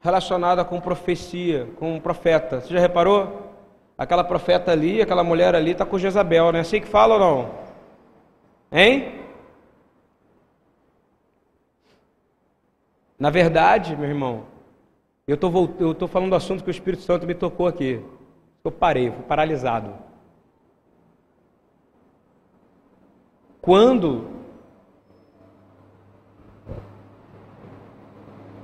[0.00, 2.60] relacionada com profecia, com um profeta.
[2.60, 3.50] Você já reparou?
[3.96, 7.20] Aquela profeta ali, aquela mulher ali está com Jezabel, não é assim que fala ou
[7.20, 7.50] não?
[8.72, 9.20] Hein?
[13.18, 14.44] Na verdade, meu irmão,
[15.26, 18.04] eu estou falando do assunto que o Espírito Santo me tocou aqui.
[18.64, 19.94] Eu parei, fui paralisado.
[23.60, 24.41] Quando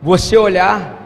[0.00, 0.96] você olhar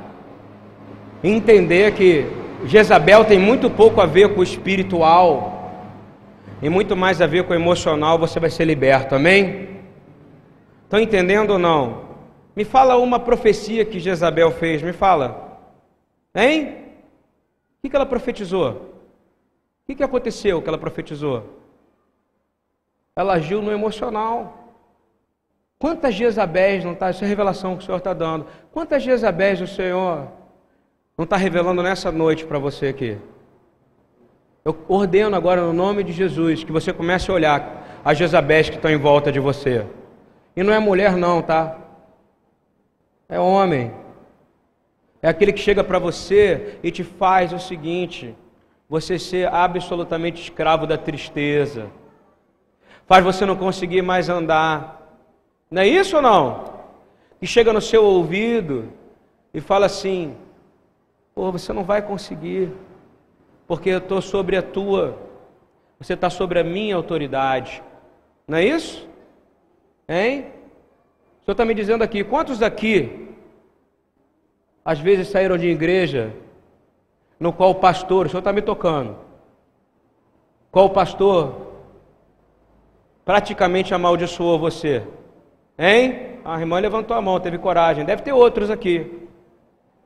[1.22, 2.26] entender que
[2.64, 5.70] Jezabel tem muito pouco a ver com o espiritual
[6.60, 9.68] e muito mais a ver com o emocional, você vai ser liberto, amém?
[10.84, 12.02] Estão entendendo ou não?
[12.54, 15.58] Me fala uma profecia que Jezabel fez, me fala.
[16.34, 16.84] Hein?
[17.82, 18.92] O que ela profetizou?
[19.88, 21.60] O que aconteceu que ela profetizou?
[23.16, 24.61] Ela agiu no emocional.
[25.82, 28.46] Quantas Jezabéis não está, essa é revelação que o Senhor está dando.
[28.70, 30.28] Quantas Jezabéis o Senhor
[31.18, 33.18] não está revelando nessa noite para você aqui?
[34.64, 38.76] Eu ordeno agora no nome de Jesus que você comece a olhar as Jezabéis que
[38.76, 39.84] estão em volta de você.
[40.54, 41.76] E não é mulher não, tá?
[43.28, 43.92] É homem.
[45.20, 48.36] É aquele que chega para você e te faz o seguinte:
[48.88, 51.90] você ser absolutamente escravo da tristeza
[53.04, 55.01] faz você não conseguir mais andar.
[55.72, 56.64] Não é isso ou não?
[57.40, 58.92] E chega no seu ouvido
[59.54, 60.36] e fala assim:
[61.34, 62.70] Pô, você não vai conseguir,
[63.66, 65.18] porque eu estou sobre a tua,
[65.98, 67.82] você está sobre a minha autoridade.
[68.46, 69.08] Não é isso?
[70.06, 70.40] Hein?
[71.40, 73.30] O Senhor está me dizendo aqui: quantos daqui,
[74.84, 76.34] às vezes saíram de igreja,
[77.40, 79.16] no qual o pastor, o Senhor está me tocando,
[80.70, 81.72] qual o pastor
[83.24, 85.02] praticamente amaldiçoou você?
[85.78, 86.38] Hein?
[86.44, 88.04] A irmã levantou a mão, teve coragem.
[88.04, 89.28] Deve ter outros aqui.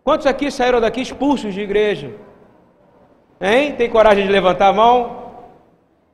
[0.04, 2.12] Quantos aqui saíram daqui expulsos de igreja?
[3.40, 3.74] Hein?
[3.74, 5.26] Tem coragem de levantar a mão?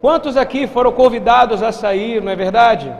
[0.01, 2.93] Quantos aqui foram convidados a sair, não é verdade?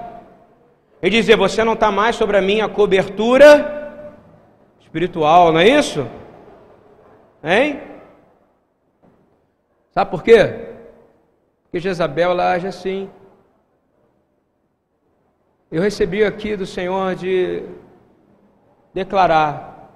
[1.03, 4.07] E dizer: Você não está mais sobre a minha cobertura
[4.81, 6.07] espiritual, não é isso?
[7.43, 7.81] Hein?
[9.91, 10.69] Sabe por quê?
[11.65, 13.11] Porque Jezabel ela age assim.
[15.73, 17.63] Eu recebi aqui do Senhor de
[18.93, 19.91] declarar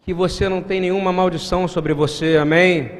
[0.00, 2.90] que você não tem nenhuma maldição sobre você, amém?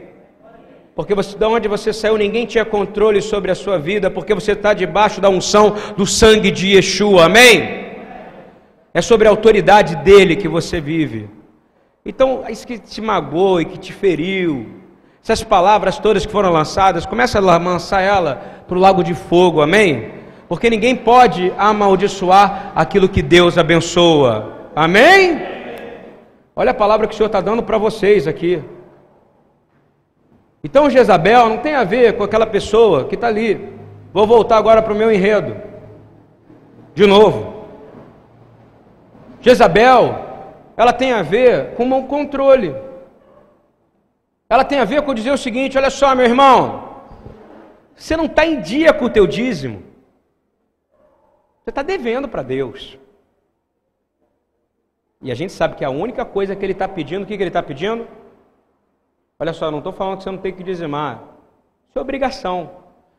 [0.94, 4.52] Porque você, de onde você saiu, ninguém tinha controle sobre a sua vida, porque você
[4.52, 7.96] está debaixo da unção do sangue de Yeshua, amém?
[8.92, 11.30] É sobre a autoridade dele que você vive.
[12.04, 14.66] Então, isso que te magoou e que te feriu,
[15.24, 18.34] essas palavras todas que foram lançadas, começa a lançar ela
[18.68, 20.19] para o lago de fogo, amém?
[20.50, 25.40] Porque ninguém pode amaldiçoar aquilo que Deus abençoa, amém?
[26.56, 28.60] Olha a palavra que o Senhor está dando para vocês aqui.
[30.64, 33.78] Então Jezabel não tem a ver com aquela pessoa que está ali.
[34.12, 35.56] Vou voltar agora para o meu enredo.
[36.96, 37.66] De novo.
[39.40, 40.18] Jezabel,
[40.76, 42.74] ela tem a ver com um controle.
[44.48, 46.88] Ela tem a ver com dizer o seguinte: olha só, meu irmão,
[47.94, 49.89] você não está em dia com o teu dízimo.
[51.62, 52.98] Você está devendo para Deus.
[55.22, 57.42] E a gente sabe que a única coisa que ele está pedindo, o que, que
[57.42, 58.06] ele está pedindo?
[59.38, 61.22] Olha só, não estou falando que você não tem que dizimar.
[61.88, 62.70] Isso é obrigação.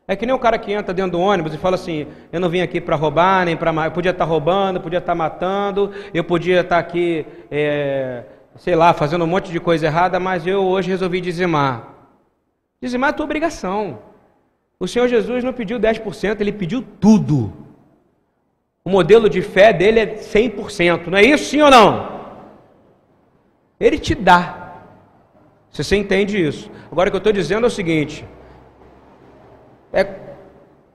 [0.08, 2.50] É que nem o cara que entra dentro do ônibus e fala assim: eu não
[2.50, 3.72] vim aqui para roubar, nem para.
[3.86, 8.24] Eu podia estar tá roubando, podia estar tá matando, eu podia estar tá aqui, é,
[8.56, 11.94] sei lá, fazendo um monte de coisa errada, mas eu hoje resolvi dizimar.
[12.82, 14.00] Dizimar é a tua obrigação.
[14.80, 17.54] O Senhor Jesus não pediu 10%, ele pediu tudo.
[18.84, 22.22] O modelo de fé dele é 100%, não é isso, sim ou não?
[23.80, 24.82] Ele te dá.
[25.70, 26.70] Se você entende isso.
[26.92, 28.26] Agora o que eu estou dizendo é o seguinte:
[29.94, 30.06] é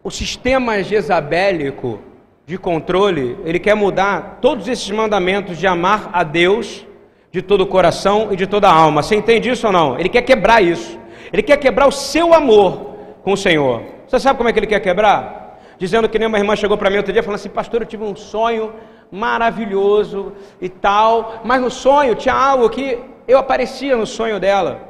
[0.03, 2.01] o sistema jezabélico
[2.47, 6.87] de controle, ele quer mudar todos esses mandamentos de amar a Deus
[7.33, 9.03] de todo o coração e de toda a alma.
[9.03, 9.99] Você entende isso ou não?
[9.99, 10.99] Ele quer quebrar isso.
[11.33, 13.83] Ele quer quebrar o seu amor com o Senhor.
[14.07, 15.46] Você sabe como é que ele quer quebrar?
[15.79, 18.05] Dizendo que nem uma irmã chegou para mim outro dia falando assim: Pastor, eu tive
[18.05, 18.73] um sonho
[19.11, 24.81] maravilhoso e tal, mas no sonho tinha algo que eu aparecia no sonho dela.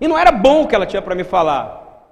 [0.00, 2.08] E não era bom o que ela tinha para me falar.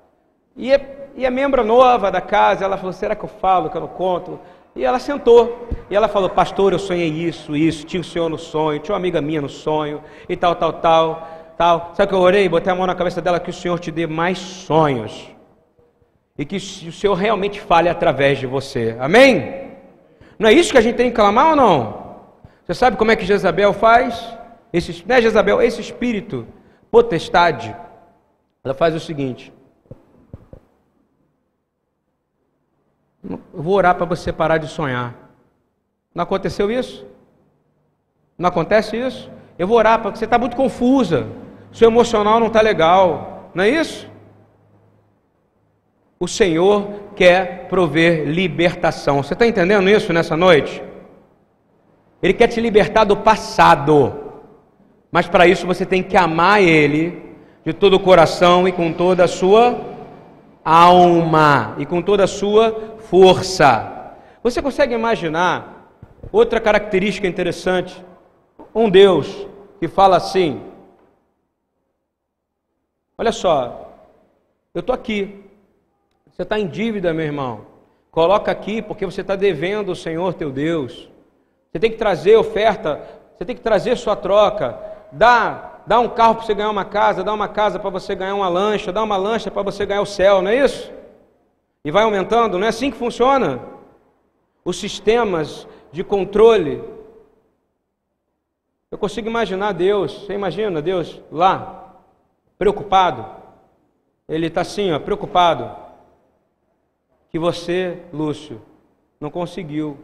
[0.56, 0.70] E,
[1.16, 3.88] e a membro nova da casa, ela falou: será que eu falo, que eu não
[3.88, 4.38] conto?
[4.76, 5.68] E ela sentou.
[5.90, 7.84] E ela falou: Pastor, eu sonhei isso, isso.
[7.84, 11.28] Tinha o senhor no sonho, tinha uma amiga minha no sonho, e tal, tal, tal,
[11.56, 11.90] tal.
[11.94, 12.48] Sabe que eu orei?
[12.48, 15.39] Botei a mão na cabeça dela que o Senhor te dê mais sonhos.
[16.40, 18.96] E que o Senhor realmente fale através de você.
[18.98, 19.76] Amém?
[20.38, 22.16] Não é isso que a gente tem que clamar ou não?
[22.64, 24.34] Você sabe como é que Jezabel faz?
[24.72, 26.46] Esse, né, Jezabel, esse espírito,
[26.90, 27.76] potestade,
[28.64, 29.52] ela faz o seguinte:
[33.22, 35.14] eu vou orar para você parar de sonhar.
[36.14, 37.06] Não aconteceu isso?
[38.38, 39.30] Não acontece isso?
[39.58, 41.28] Eu vou orar porque você está muito confusa.
[41.70, 43.50] Seu emocional não está legal.
[43.54, 44.09] Não é isso?
[46.22, 49.22] O Senhor quer prover libertação.
[49.22, 50.82] Você está entendendo isso nessa noite?
[52.22, 54.34] Ele quer te libertar do passado.
[55.10, 57.22] Mas para isso você tem que amar Ele
[57.64, 59.80] de todo o coração e com toda a sua
[60.62, 64.14] alma e com toda a sua força.
[64.42, 65.90] Você consegue imaginar
[66.30, 68.04] outra característica interessante?
[68.74, 70.60] Um Deus que fala assim:
[73.16, 73.90] Olha só,
[74.74, 75.49] eu estou aqui,
[76.40, 77.66] você está em dívida, meu irmão.
[78.10, 81.08] Coloca aqui porque você está devendo o Senhor teu Deus.
[81.70, 83.00] Você tem que trazer oferta,
[83.36, 87.24] você tem que trazer sua troca dá, dá um carro para você ganhar uma casa,
[87.24, 90.06] dá uma casa para você ganhar uma lancha, dá uma lancha para você ganhar o
[90.06, 90.90] céu, não é isso?
[91.84, 93.60] E vai aumentando, não é assim que funciona?
[94.64, 96.82] Os sistemas de controle.
[98.90, 101.94] Eu consigo imaginar Deus, você imagina Deus lá,
[102.58, 103.26] preocupado.
[104.28, 105.89] Ele está assim, ó, preocupado.
[107.30, 108.60] Que você, Lúcio,
[109.20, 109.96] não conseguiu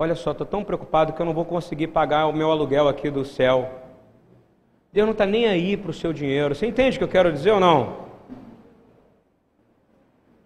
[0.00, 3.10] Olha só, estou tão preocupado que eu não vou conseguir pagar o meu aluguel aqui
[3.10, 3.68] do céu.
[4.92, 6.54] Deus não está nem aí para o seu dinheiro.
[6.54, 8.06] Você entende o que eu quero dizer ou não?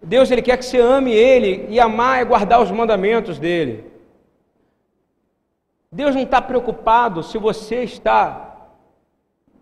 [0.01, 3.85] Deus ele quer que você ame Ele e amar é guardar os mandamentos dele.
[5.91, 8.71] Deus não está preocupado se você está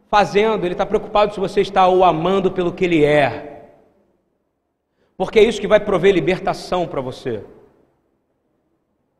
[0.07, 3.60] fazendo, Ele está preocupado se você está o amando pelo que Ele é.
[5.21, 7.43] Porque é isso que vai prover libertação para você.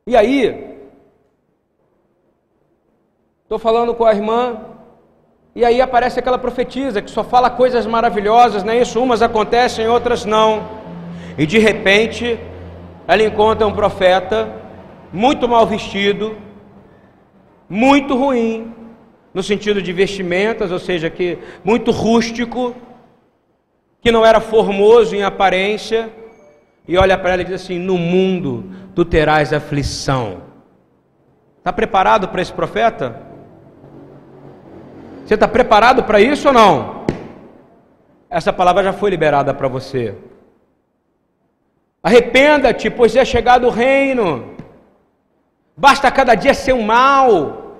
[0.04, 0.72] E aí,
[3.44, 4.62] Estou falando com a irmã,
[5.54, 9.00] e aí aparece aquela profetisa que só fala coisas maravilhosas, não é isso?
[9.00, 10.68] Umas acontecem, outras não.
[11.38, 12.36] E de repente,
[13.06, 14.52] ela encontra um profeta
[15.12, 16.36] muito mal vestido,
[17.68, 18.74] muito ruim,
[19.32, 22.74] no sentido de vestimentas, ou seja, que muito rústico,
[24.02, 26.10] que não era formoso em aparência,
[26.86, 30.42] e olha para ela e diz assim: No mundo tu terás aflição.
[31.58, 33.22] Está preparado para esse profeta?
[35.24, 37.06] Você está preparado para isso ou não?
[38.28, 40.16] Essa palavra já foi liberada para você.
[42.02, 44.56] Arrependa-te, pois é chegado o reino.
[45.76, 47.76] Basta cada dia ser um mal.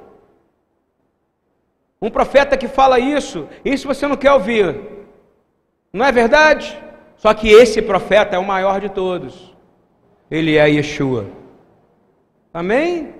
[2.01, 5.02] Um profeta que fala isso, isso você não quer ouvir.
[5.93, 6.79] Não é verdade?
[7.17, 9.55] Só que esse profeta é o maior de todos.
[10.31, 11.27] Ele é Yeshua.
[12.53, 13.15] Amém?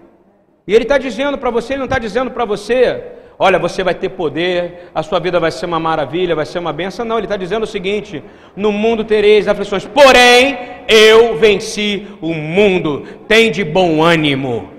[0.67, 3.05] E ele está dizendo para você, ele não está dizendo para você,
[3.39, 6.73] olha, você vai ter poder, a sua vida vai ser uma maravilha, vai ser uma
[6.73, 7.05] benção.
[7.05, 8.25] Não, ele está dizendo o seguinte:
[8.57, 10.59] no mundo tereis aflições, porém
[10.89, 14.71] eu venci o mundo, tem de bom ânimo.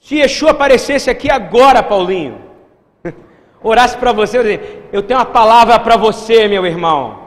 [0.00, 2.45] Se Yeshua aparecesse aqui agora, Paulinho,
[3.62, 7.26] orasse para você, eu tenho uma palavra para você, meu irmão.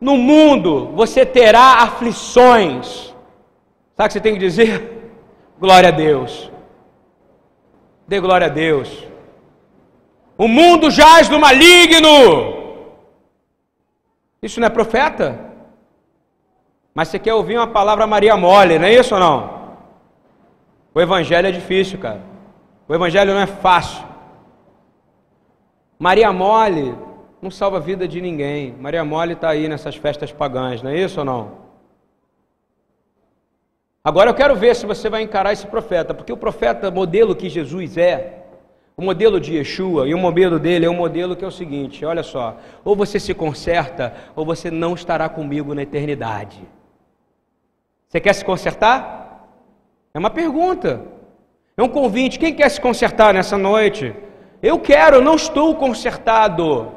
[0.00, 3.14] No mundo você terá aflições.
[3.96, 5.12] Sabe o que você tem que dizer?
[5.60, 6.50] Glória a Deus.
[8.08, 9.06] Dê glória a Deus.
[10.36, 12.88] O mundo jaz no maligno.
[14.42, 15.38] Isso não é profeta?
[16.94, 19.60] Mas você quer ouvir uma palavra Maria mole, não é isso ou não?
[20.92, 22.29] O evangelho é difícil, cara.
[22.90, 24.04] O evangelho não é fácil.
[25.96, 26.92] Maria mole
[27.40, 28.74] não salva a vida de ninguém.
[28.80, 31.52] Maria mole está aí nessas festas pagãs, não é isso ou não?
[34.02, 37.48] Agora eu quero ver se você vai encarar esse profeta, porque o profeta modelo que
[37.48, 38.42] Jesus é,
[38.96, 42.04] o modelo de Yeshua, e o modelo dele é um modelo que é o seguinte:
[42.04, 46.60] olha só, ou você se conserta, ou você não estará comigo na eternidade.
[48.08, 49.48] Você quer se consertar?
[50.12, 51.19] É uma pergunta,
[51.80, 52.38] é um convite.
[52.38, 54.14] Quem quer se consertar nessa noite?
[54.62, 56.92] Eu quero, eu não estou consertado.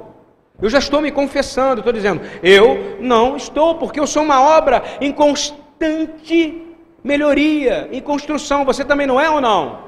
[0.61, 4.84] Eu já estou me confessando, estou dizendo, eu não estou, porque eu sou uma obra
[5.01, 6.61] inconstante
[7.03, 8.63] melhoria, em construção.
[8.65, 9.84] Você também não é ou não?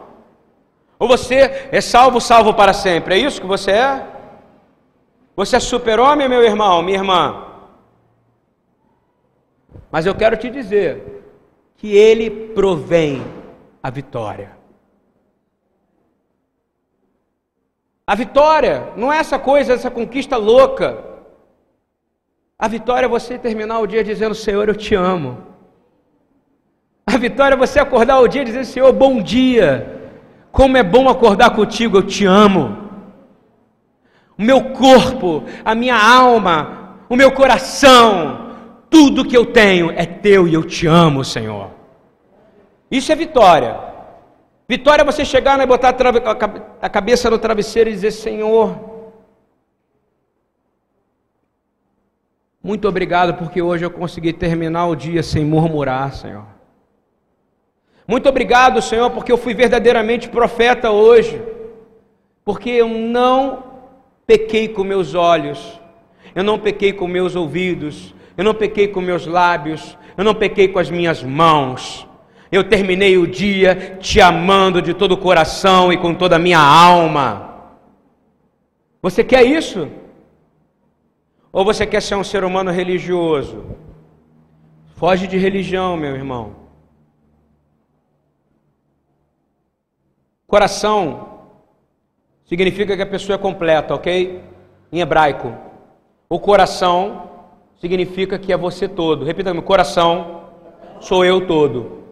[0.97, 3.15] Ou você é salvo, salvo para sempre?
[3.15, 4.07] É isso que você é?
[5.35, 7.43] Você é super-homem, meu irmão, minha irmã?
[9.91, 11.23] Mas eu quero te dizer
[11.75, 13.23] que Ele provém
[13.83, 14.54] a vitória.
[18.07, 21.03] A vitória não é essa coisa, essa conquista louca.
[22.57, 25.39] A vitória é você terminar o dia dizendo: Senhor, eu te amo.
[27.05, 30.11] A vitória é você acordar o dia dizer: Senhor, bom dia.
[30.51, 32.85] Como é bom acordar contigo, eu te amo.
[34.37, 38.51] O meu corpo, a minha alma, o meu coração,
[38.89, 41.71] tudo que eu tenho é teu e eu te amo, Senhor.
[42.89, 43.94] Isso é vitória.
[44.67, 45.95] Vitória é você chegar e botar
[46.81, 48.75] a cabeça no travesseiro e dizer: Senhor,
[52.63, 56.45] muito obrigado porque hoje eu consegui terminar o dia sem murmurar, Senhor.
[58.07, 61.41] Muito obrigado, Senhor, porque eu fui verdadeiramente profeta hoje,
[62.43, 63.63] porque eu não
[64.25, 65.79] pequei com meus olhos,
[66.33, 70.67] eu não pequei com meus ouvidos, eu não pequei com meus lábios, eu não pequei
[70.67, 72.07] com as minhas mãos.
[72.55, 76.59] Eu terminei o dia te amando de todo o coração e com toda a minha
[76.59, 77.73] alma.
[79.01, 79.89] Você quer isso?
[81.51, 83.65] Ou você quer ser um ser humano religioso?
[84.95, 86.55] Foge de religião, meu irmão.
[90.47, 91.41] Coração
[92.45, 94.41] significa que a pessoa é completa, ok?
[94.93, 95.53] Em hebraico.
[96.29, 97.29] O coração
[97.81, 99.25] significa que é você todo.
[99.25, 100.51] Repita comigo: coração
[101.01, 102.04] sou eu todo.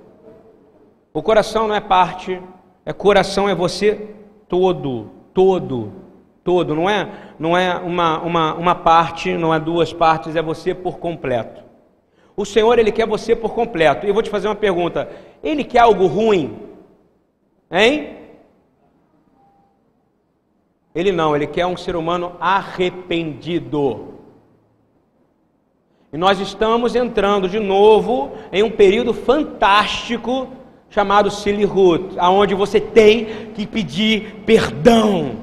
[1.14, 2.42] O coração não é parte,
[2.84, 4.16] é coração é você
[4.48, 5.94] todo, todo,
[6.44, 6.74] todo.
[6.74, 7.08] Não é,
[7.38, 11.62] não é uma, uma, uma parte, não é duas partes, é você por completo.
[12.36, 14.06] O Senhor ele quer você por completo.
[14.06, 15.08] E eu vou te fazer uma pergunta:
[15.44, 16.58] Ele quer algo ruim?
[17.70, 18.18] Hein?
[20.96, 24.14] Ele não, ele quer um ser humano arrependido.
[26.12, 30.48] E nós estamos entrando de novo em um período fantástico
[30.94, 33.26] chamado Silihut, aonde você tem
[33.56, 35.38] que pedir perdão.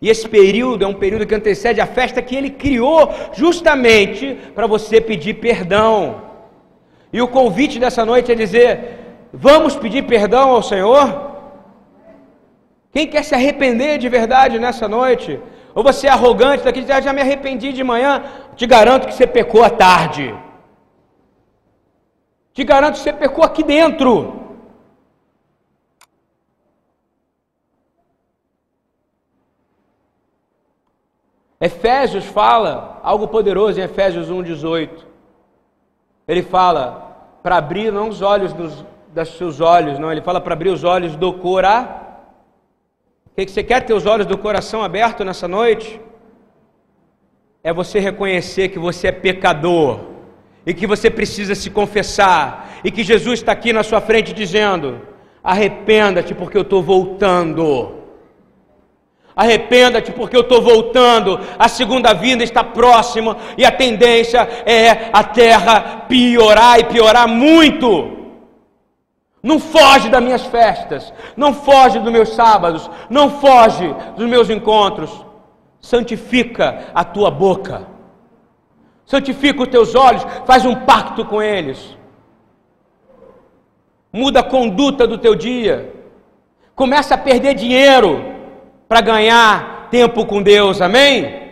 [0.00, 4.66] E esse período é um período que antecede a festa que ele criou justamente para
[4.66, 6.22] você pedir perdão.
[7.10, 8.98] E o convite dessa noite é dizer:
[9.32, 11.06] vamos pedir perdão ao Senhor?
[12.92, 15.40] Quem quer se arrepender de verdade nessa noite?
[15.74, 18.22] Ou você é arrogante daqui, ah, já me arrependi de manhã,
[18.54, 20.34] te garanto que você pecou à tarde.
[22.58, 24.34] Te garanto que você pecou aqui dentro.
[31.60, 34.90] Efésios fala algo poderoso em Efésios 1,18.
[36.26, 38.84] Ele fala para abrir não os olhos dos,
[39.36, 42.08] seus olhos, não, ele fala para abrir os olhos do coração
[43.36, 46.00] o que você quer ter os olhos do coração aberto nessa noite?
[47.62, 50.17] É você reconhecer que você é pecador
[50.68, 55.00] e que você precisa se confessar e que Jesus está aqui na sua frente dizendo:
[55.42, 57.94] arrependa-te porque eu estou voltando.
[59.34, 61.40] Arrependa-te porque eu estou voltando.
[61.58, 68.18] A segunda vinda está próxima e a tendência é a terra piorar e piorar muito.
[69.42, 75.24] Não foge das minhas festas, não foge dos meus sábados, não foge dos meus encontros.
[75.80, 77.86] Santifica a tua boca,
[79.08, 81.96] santifica os teus olhos, faz um pacto com eles.
[84.12, 85.94] Muda a conduta do teu dia.
[86.74, 88.22] Começa a perder dinheiro
[88.86, 91.48] para ganhar tempo com Deus, amém?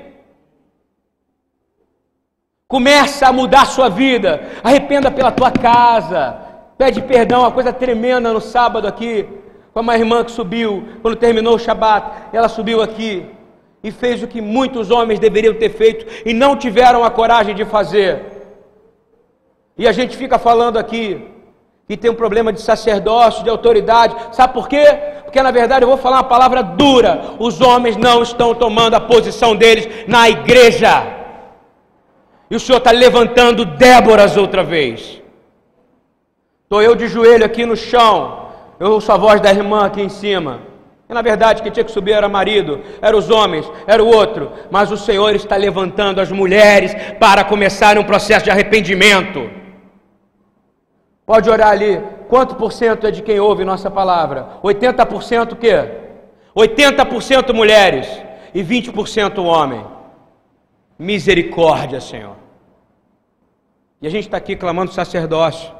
[2.68, 4.48] Começa a mudar a sua vida.
[4.62, 6.46] Arrependa pela tua casa,
[6.76, 9.26] Pede perdão, uma coisa tremenda no sábado aqui,
[9.72, 13.24] com uma irmã que subiu, quando terminou o Shabat, ela subiu aqui
[13.86, 17.64] e fez o que muitos homens deveriam ter feito e não tiveram a coragem de
[17.64, 18.10] fazer.
[19.78, 21.04] E a gente fica falando aqui
[21.86, 24.16] que tem um problema de sacerdócio, de autoridade.
[24.32, 24.84] Sabe por quê?
[25.22, 27.34] Porque na verdade eu vou falar uma palavra dura.
[27.38, 31.06] Os homens não estão tomando a posição deles na igreja.
[32.50, 35.22] E o Senhor está levantando Déboras outra vez.
[36.64, 38.48] Estou eu de joelho aqui no chão,
[38.80, 40.75] eu ouço a voz da irmã aqui em cima.
[41.08, 44.50] E na verdade, quem tinha que subir era marido, eram os homens, era o outro.
[44.70, 49.48] Mas o Senhor está levantando as mulheres para começar um processo de arrependimento.
[51.24, 52.02] Pode orar ali.
[52.28, 54.58] Quanto por cento é de quem ouve nossa palavra?
[54.62, 55.90] 80% o quê?
[56.56, 58.08] 80% mulheres
[58.52, 59.84] e 20% homem.
[60.98, 62.36] Misericórdia, Senhor.
[64.02, 65.72] E a gente está aqui clamando sacerdócio.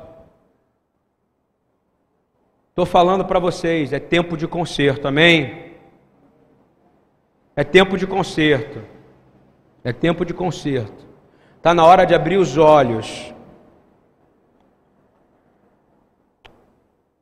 [2.76, 5.72] Estou falando para vocês, é tempo de conserto, amém?
[7.56, 8.82] É tempo de conserto.
[9.82, 11.06] É tempo de conserto.
[11.56, 13.32] Está na hora de abrir os olhos.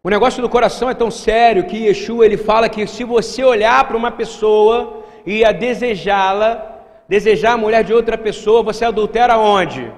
[0.02, 3.86] O negócio do coração é tão sério que Yeshua ele fala que se você olhar
[3.86, 9.92] para uma pessoa e a desejá-la, desejar a mulher de outra pessoa, você adultera onde?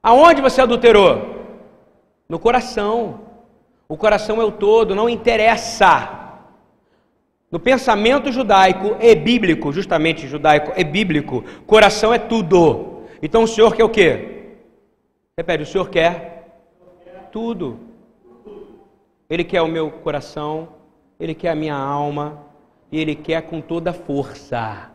[0.00, 1.44] Aonde você adulterou?
[2.28, 3.29] No coração.
[3.90, 6.38] O coração é o todo, não interessa.
[7.50, 13.02] No pensamento judaico e bíblico, justamente judaico e bíblico, coração é tudo.
[13.20, 14.54] Então o Senhor quer o quê?
[15.36, 16.60] Repete, o Senhor quer
[17.32, 17.80] tudo.
[19.28, 20.68] Ele quer o meu coração,
[21.18, 22.46] ele quer a minha alma,
[22.92, 24.89] e ele quer com toda força.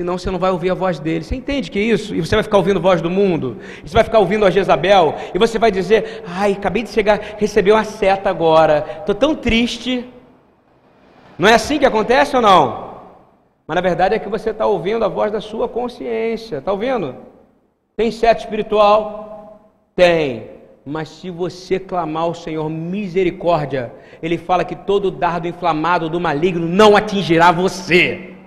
[0.00, 1.24] Senão você não vai ouvir a voz dele.
[1.24, 2.14] Você entende que é isso?
[2.14, 3.56] E você vai ficar ouvindo a voz do mundo.
[3.84, 5.16] E você vai ficar ouvindo a Jezabel.
[5.34, 8.86] E você vai dizer: Ai, acabei de chegar, receber uma seta agora.
[9.00, 10.08] Estou tão triste.
[11.36, 13.00] Não é assim que acontece ou não?
[13.66, 16.58] Mas na verdade é que você está ouvindo a voz da sua consciência.
[16.58, 17.16] Está ouvindo?
[17.96, 19.68] Tem seta espiritual?
[19.96, 20.48] Tem.
[20.86, 23.92] Mas se você clamar ao Senhor misericórdia,
[24.22, 28.37] Ele fala que todo dardo inflamado do maligno não atingirá você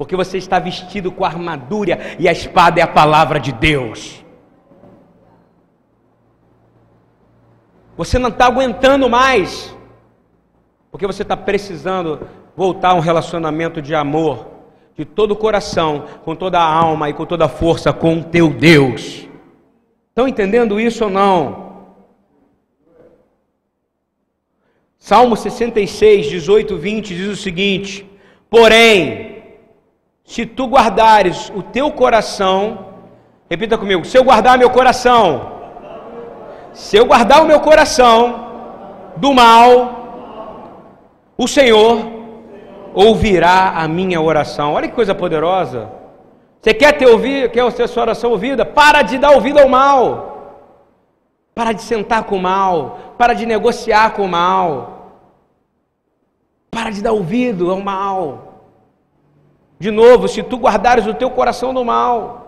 [0.00, 4.24] porque você está vestido com a armadura e a espada é a palavra de Deus.
[7.98, 9.76] Você não está aguentando mais,
[10.90, 12.26] porque você está precisando
[12.56, 14.46] voltar a um relacionamento de amor,
[14.96, 18.24] de todo o coração, com toda a alma e com toda a força com o
[18.24, 19.28] teu Deus.
[20.08, 21.72] Estão entendendo isso ou não?
[24.98, 28.08] Salmo 66, 18, 20 diz o seguinte:
[28.48, 29.39] Porém,
[30.30, 32.86] se tu guardares o teu coração,
[33.50, 35.24] repita comigo: se eu guardar meu coração,
[36.72, 38.20] se eu guardar o meu coração
[39.16, 39.72] do mal,
[41.36, 41.96] o Senhor
[42.94, 44.74] ouvirá a minha oração.
[44.74, 45.90] Olha que coisa poderosa.
[46.60, 48.64] Você quer ter ouvido, quer ter sua oração ouvida?
[48.64, 50.62] Para de dar ouvido ao mal.
[51.56, 53.16] Para de sentar com o mal.
[53.18, 55.24] Para de negociar com o mal.
[56.70, 58.49] Para de dar ouvido ao mal.
[59.80, 62.38] De novo, se tu guardares o teu coração do mal,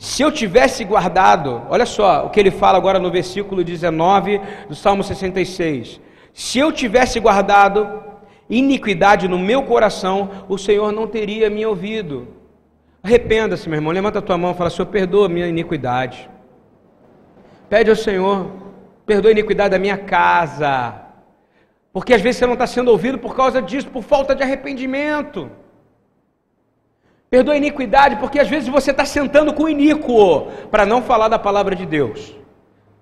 [0.00, 4.74] Se eu tivesse guardado, olha só o que ele fala agora no versículo 19 do
[4.76, 6.00] Salmo 66.
[6.32, 8.04] Se eu tivesse guardado
[8.48, 12.28] iniquidade no meu coração, o Senhor não teria me ouvido.
[13.02, 16.30] Arrependa-se, meu irmão, levanta a tua mão e fala: Senhor, perdoa a minha iniquidade.
[17.68, 18.52] Pede ao Senhor,
[19.04, 20.94] perdoa a iniquidade da minha casa.
[21.92, 25.50] Porque às vezes você não está sendo ouvido por causa disso, por falta de arrependimento.
[27.30, 31.28] Perdoa a iniquidade, porque às vezes você está sentando com o iníquo para não falar
[31.28, 32.34] da palavra de Deus.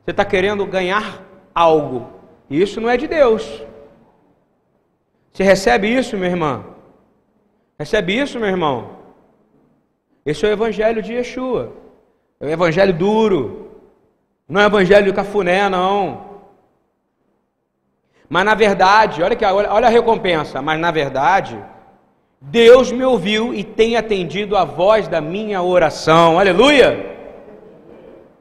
[0.05, 1.23] Você está querendo ganhar
[1.55, 2.09] algo.
[2.51, 3.63] E isso não é de Deus.
[5.33, 6.65] Você recebe isso, minha irmã?
[7.79, 8.97] Recebe isso, meu irmão?
[10.25, 11.73] Esse é o evangelho de Yeshua.
[12.41, 13.71] É o evangelho duro.
[14.49, 16.25] Não é o evangelho do cafuné, não.
[18.29, 20.61] Mas na verdade, olha, aqui, olha, a recompensa.
[20.61, 21.63] Mas na verdade,
[22.41, 26.39] Deus me ouviu e tem atendido a voz da minha oração.
[26.39, 27.17] Aleluia!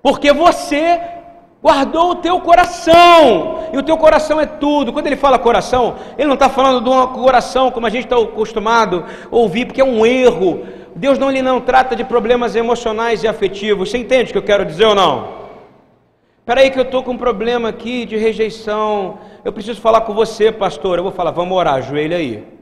[0.01, 0.99] Porque você
[1.63, 4.93] guardou o teu coração, e o teu coração é tudo.
[4.93, 8.17] Quando ele fala coração, ele não está falando de um coração como a gente está
[8.17, 10.63] acostumado a ouvir, porque é um erro.
[10.95, 13.89] Deus não, ele não trata de problemas emocionais e afetivos.
[13.89, 15.45] Você entende o que eu quero dizer ou não?
[16.37, 19.17] Espera aí que eu estou com um problema aqui de rejeição.
[19.43, 20.99] Eu preciso falar com você, pastor.
[20.99, 22.54] Eu vou falar, vamos orar, ajoelha aí.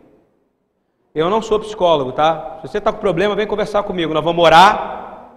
[1.16, 2.57] Eu não sou psicólogo, tá?
[2.61, 4.14] Se você está com problema, vem conversar comigo.
[4.14, 5.30] Nós vamos orar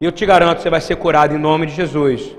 [0.00, 2.36] e eu te garanto que você vai ser curado em nome de Jesus.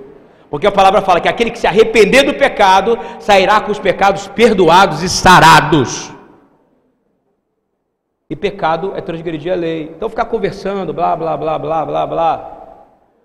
[0.49, 4.27] Porque a palavra fala que aquele que se arrepender do pecado sairá com os pecados
[4.27, 6.13] perdoados e sarados.
[8.29, 9.93] E pecado é transgredir a lei.
[9.95, 12.51] Então ficar conversando, blá, blá, blá, blá, blá, blá.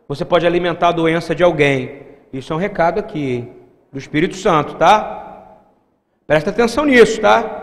[0.07, 2.03] Você pode alimentar a doença de alguém.
[2.33, 3.49] Isso é um recado aqui,
[3.93, 5.59] do Espírito Santo, tá?
[6.27, 7.62] Presta atenção nisso, tá?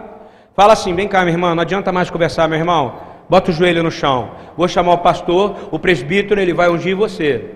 [0.60, 2.96] Fala assim: vem cá, minha irmã, não adianta mais conversar, meu irmão.
[3.30, 4.32] Bota o joelho no chão.
[4.58, 7.52] Vou chamar o pastor, o presbítero, ele vai ungir você.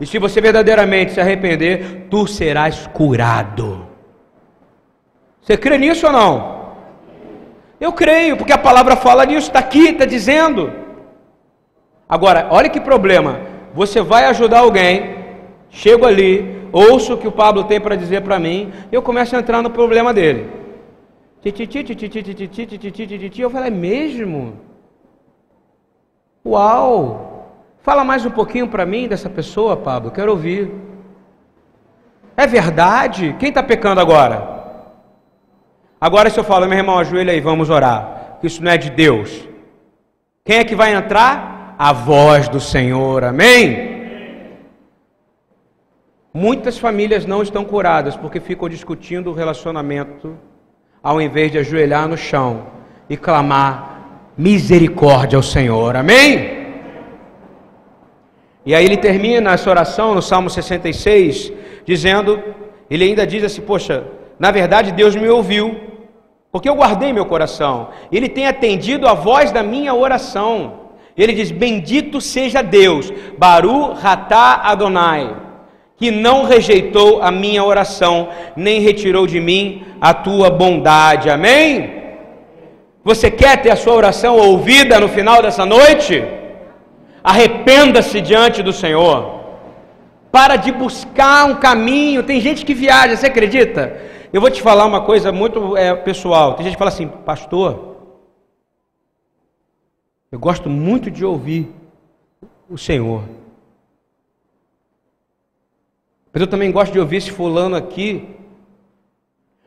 [0.00, 3.84] E se você verdadeiramente se arrepender, tu serás curado.
[5.42, 6.66] Você crê nisso ou não?
[7.80, 10.72] Eu creio, porque a palavra fala nisso, está aqui, está dizendo.
[12.08, 13.40] Agora, olha que problema.
[13.74, 15.16] Você vai ajudar alguém,
[15.68, 19.34] chego ali, ouço o que o Pablo tem para dizer para mim, e eu começo
[19.34, 20.65] a entrar no problema dele.
[23.44, 24.60] Eu falei, é mesmo?
[26.44, 27.46] Uau!
[27.82, 30.72] Fala mais um pouquinho para mim dessa pessoa, Pablo, quero ouvir.
[32.36, 33.36] É verdade?
[33.38, 34.56] Quem está pecando agora?
[36.00, 38.38] Agora se eu falo, meu irmão, ajoelha aí, vamos orar.
[38.42, 39.48] Isso não é de Deus.
[40.44, 41.76] Quem é que vai entrar?
[41.78, 44.56] A voz do Senhor, amém?
[46.34, 50.36] Muitas famílias não estão curadas porque ficam discutindo o relacionamento
[51.06, 52.66] ao invés de ajoelhar no chão
[53.08, 55.94] e clamar misericórdia ao Senhor.
[55.94, 56.66] Amém?
[58.64, 61.52] E aí ele termina essa oração no Salmo 66,
[61.84, 62.42] dizendo,
[62.90, 64.02] ele ainda diz assim: Poxa,
[64.36, 65.76] na verdade Deus me ouviu,
[66.50, 67.90] porque eu guardei meu coração.
[68.10, 70.88] Ele tem atendido a voz da minha oração.
[71.16, 75.45] Ele diz: Bendito seja Deus, Baru Ratá Adonai
[75.96, 81.30] que não rejeitou a minha oração, nem retirou de mim a tua bondade.
[81.30, 81.96] Amém?
[83.02, 86.22] Você quer ter a sua oração ouvida no final dessa noite?
[87.22, 89.40] Arrependa-se diante do Senhor.
[90.30, 92.22] Para de buscar um caminho.
[92.22, 93.96] Tem gente que viaja, você acredita?
[94.32, 96.54] Eu vou te falar uma coisa muito é, pessoal.
[96.54, 97.96] Tem gente que fala assim, pastor,
[100.30, 101.72] eu gosto muito de ouvir
[102.68, 103.22] o Senhor.
[106.36, 108.28] Mas eu também gosto de ouvir esse fulano aqui.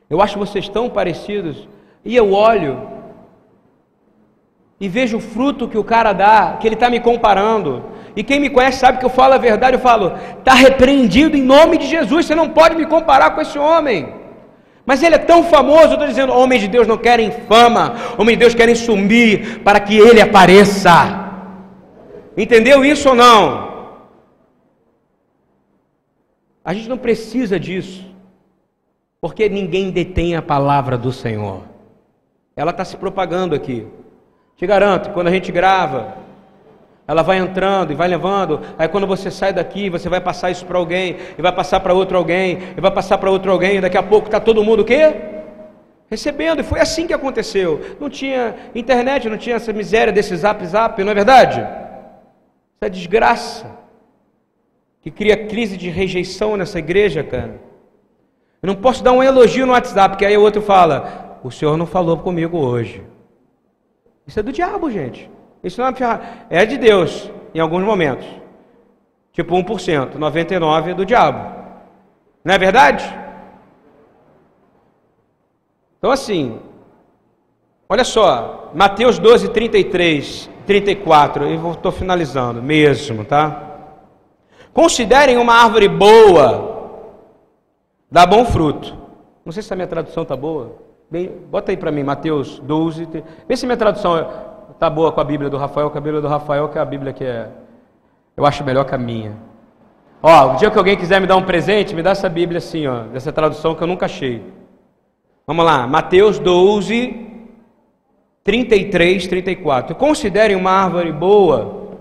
[0.07, 1.67] Eu acho vocês tão parecidos.
[2.05, 2.79] E eu olho
[4.79, 7.85] e vejo o fruto que o cara dá, que ele está me comparando.
[8.15, 9.77] E quem me conhece sabe que eu falo a verdade.
[9.77, 12.27] Eu falo, está repreendido em nome de Jesus.
[12.27, 14.13] Você não pode me comparar com esse homem.
[14.85, 18.37] Mas ele é tão famoso, eu estou dizendo, homens de Deus não querem fama, homens
[18.37, 21.31] de Deus querem sumir para que ele apareça.
[22.37, 23.68] Entendeu isso ou não?
[26.69, 28.05] A gente não precisa disso,
[29.19, 31.63] porque ninguém detém a palavra do Senhor.
[32.55, 33.87] Ela está se propagando aqui.
[34.55, 36.13] Te garanto, quando a gente grava,
[37.07, 38.61] ela vai entrando e vai levando.
[38.77, 41.91] Aí quando você sai daqui, você vai passar isso para alguém, e vai passar para
[41.91, 44.81] outro alguém, e vai passar para outro alguém, e daqui a pouco está todo mundo
[44.81, 45.15] o quê?
[46.07, 46.59] Recebendo.
[46.59, 47.97] E foi assim que aconteceu.
[47.99, 51.61] Não tinha internet, não tinha essa miséria desse zap zap, não é verdade?
[51.61, 53.79] Isso é desgraça
[55.01, 57.61] que cria crise de rejeição nessa igreja, cara.
[58.61, 61.77] Eu não posso dar um elogio no WhatsApp, porque aí o outro fala: O senhor
[61.77, 63.03] não falou comigo hoje.
[64.27, 65.29] Isso é do diabo, gente.
[65.63, 65.93] Isso não é,
[66.49, 67.31] é de Deus.
[67.53, 68.27] em alguns momentos.
[69.31, 71.55] Tipo 1%, 99% do diabo.
[72.43, 73.03] Não é verdade?
[75.97, 76.59] Então assim,
[77.87, 83.68] olha só, Mateus 12, 33, 34, eu estou finalizando mesmo, tá?
[84.73, 87.01] Considerem uma árvore boa,
[88.09, 88.95] dá bom fruto.
[89.45, 90.75] Não sei se a minha tradução está boa.
[91.09, 93.07] Bem, bota aí para mim, Mateus 12.
[93.47, 94.15] Vê se minha tradução
[94.71, 96.85] está boa com a Bíblia do Rafael, com a Bíblia do Rafael, que é a
[96.85, 97.49] Bíblia que é,
[98.37, 99.35] eu acho melhor que a minha.
[100.21, 102.85] Ó, o dia que alguém quiser me dar um presente, me dá essa Bíblia assim,
[102.85, 104.43] ó, dessa tradução que eu nunca achei.
[105.47, 107.27] Vamos lá, Mateus 12,
[108.43, 109.95] 33, 34.
[109.95, 111.97] Considerem uma árvore boa,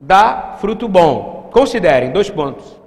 [0.00, 1.35] dá fruto bom.
[1.56, 2.78] Considerem, dois pontos.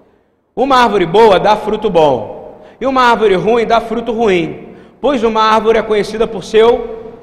[0.55, 5.41] Uma árvore boa dá fruto bom, e uma árvore ruim dá fruto ruim, pois uma
[5.41, 7.15] árvore é conhecida por seu.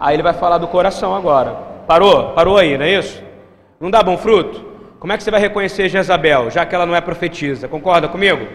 [0.00, 1.52] Aí ele vai falar do coração agora.
[1.86, 2.30] Parou?
[2.30, 3.22] Parou aí, não é isso?
[3.78, 4.64] Não dá bom fruto?
[4.98, 7.68] Como é que você vai reconhecer Jezabel, já que ela não é profetisa?
[7.68, 8.48] Concorda comigo?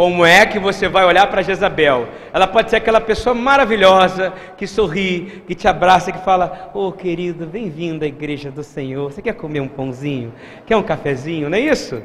[0.00, 2.08] Como é que você vai olhar para Jezabel?
[2.32, 6.92] Ela pode ser aquela pessoa maravilhosa que sorri, que te abraça, que fala: Ô oh,
[6.92, 9.12] querido, bem-vindo à igreja do Senhor.
[9.12, 10.32] Você quer comer um pãozinho?
[10.64, 11.50] Quer um cafezinho?
[11.50, 12.02] Não é isso?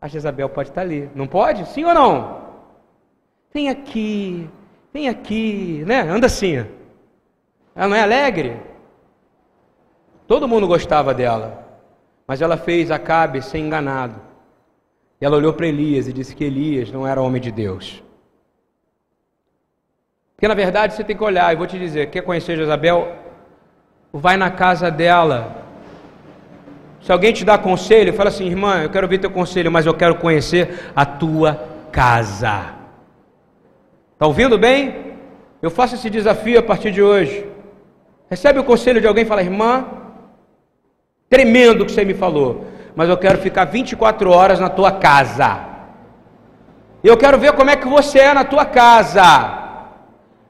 [0.00, 1.10] A Jezabel pode estar ali.
[1.14, 1.68] Não pode?
[1.68, 2.40] Sim ou não?
[3.52, 4.48] Vem aqui,
[4.90, 6.00] vem aqui, né?
[6.00, 6.64] Anda assim.
[7.74, 8.56] Ela não é alegre?
[10.26, 11.62] Todo mundo gostava dela,
[12.26, 14.25] mas ela fez Acabe ser enganado.
[15.20, 18.02] E ela olhou para Elias e disse que Elias não era homem de Deus.
[20.34, 23.16] Porque na verdade você tem que olhar, e vou te dizer, quer conhecer Jezabel?
[24.12, 25.64] Vai na casa dela.
[27.00, 29.94] Se alguém te dá conselho, fala assim, irmã, eu quero ouvir teu conselho, mas eu
[29.94, 31.54] quero conhecer a tua
[31.90, 32.74] casa.
[34.12, 35.14] Está ouvindo bem?
[35.62, 37.46] Eu faço esse desafio a partir de hoje.
[38.28, 39.86] Recebe o conselho de alguém e fala, irmã,
[41.30, 45.60] tremendo que você me falou mas eu quero ficar 24 horas na tua casa.
[47.04, 49.64] Eu quero ver como é que você é na tua casa.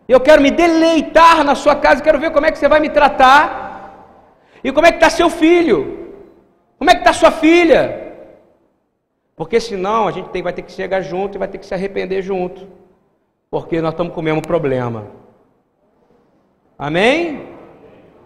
[0.09, 2.89] Eu quero me deleitar na sua casa, quero ver como é que você vai me
[2.89, 3.41] tratar.
[4.63, 6.15] E como é que está seu filho?
[6.79, 8.15] Como é que está sua filha?
[9.35, 11.75] Porque senão a gente tem, vai ter que chegar junto e vai ter que se
[11.75, 12.69] arrepender junto.
[13.51, 15.09] Porque nós estamos com o mesmo problema.
[16.79, 17.49] Amém?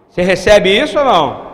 [0.09, 1.50] Você recebe isso ou não?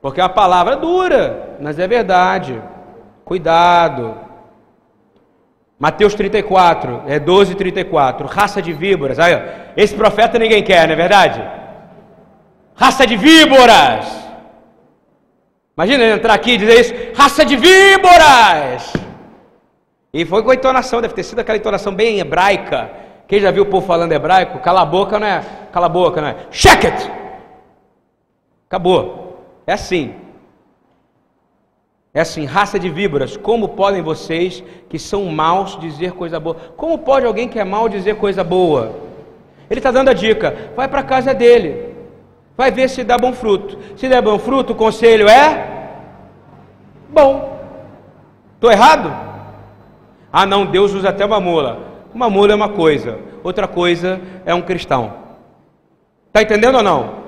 [0.00, 2.60] Porque a palavra é dura, mas é verdade.
[3.24, 4.16] Cuidado.
[5.78, 8.26] Mateus 34, é 12 34.
[8.26, 9.18] Raça de víboras.
[9.18, 9.40] Aí, ó,
[9.76, 11.42] esse profeta ninguém quer, não é verdade?
[12.74, 14.06] Raça de víboras.
[15.76, 16.94] Imagina entrar aqui e dizer isso.
[17.14, 18.92] Raça de víboras.
[20.12, 22.90] E foi com a entonação, deve ter sido aquela entonação bem hebraica.
[23.28, 24.58] Quem já viu o povo falando hebraico?
[24.58, 25.42] Cala a boca, não é?
[25.72, 26.36] Cala a boca, não é?
[26.50, 27.10] Check it!
[28.66, 29.29] Acabou.
[29.70, 30.16] É assim.
[32.12, 36.56] É assim, raça de víboras, como podem vocês que são maus dizer coisa boa?
[36.76, 38.96] Como pode alguém que é mau dizer coisa boa?
[39.70, 41.94] Ele está dando a dica: vai para a casa dele,
[42.56, 43.78] vai ver se dá bom fruto.
[43.94, 45.92] Se der bom fruto, o conselho é
[47.08, 47.56] bom.
[48.56, 49.08] Estou errado?
[50.32, 51.78] Ah, não, Deus usa até uma mula.
[52.12, 55.12] Uma mula é uma coisa, outra coisa é um cristão.
[56.26, 57.19] Está entendendo ou não?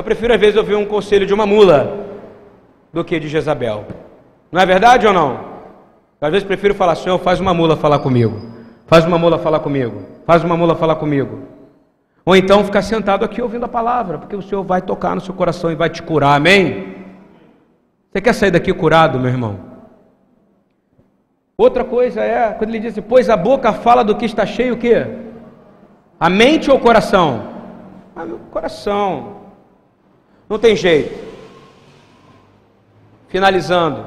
[0.00, 2.06] Eu prefiro às vezes ouvir um conselho de uma mula
[2.90, 3.84] do que de Jezabel.
[4.50, 5.38] Não é verdade ou não?
[6.18, 8.40] Às vezes prefiro falar, Senhor, faz uma mula falar comigo.
[8.86, 10.04] Faz uma mula falar comigo.
[10.24, 11.40] Faz uma mula falar comigo.
[12.24, 15.34] Ou então ficar sentado aqui ouvindo a palavra, porque o Senhor vai tocar no seu
[15.34, 16.34] coração e vai te curar.
[16.34, 16.96] Amém?
[18.10, 19.60] Você quer sair daqui curado, meu irmão?
[21.58, 24.76] Outra coisa é, quando ele diz, assim, pois a boca fala do que está cheio
[24.76, 25.06] o quê?
[26.18, 27.50] A mente ou o coração?
[28.16, 29.39] Ah, meu coração.
[30.50, 31.16] Não tem jeito.
[33.28, 34.04] Finalizando.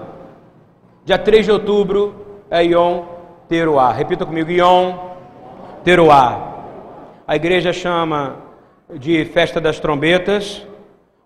[1.05, 3.05] Dia 3 de outubro é Yom
[3.47, 3.93] Teruah.
[3.93, 5.15] Repita comigo, Yom
[5.85, 6.65] Teruah.
[7.25, 8.35] A igreja chama
[8.93, 10.67] de festa das trombetas.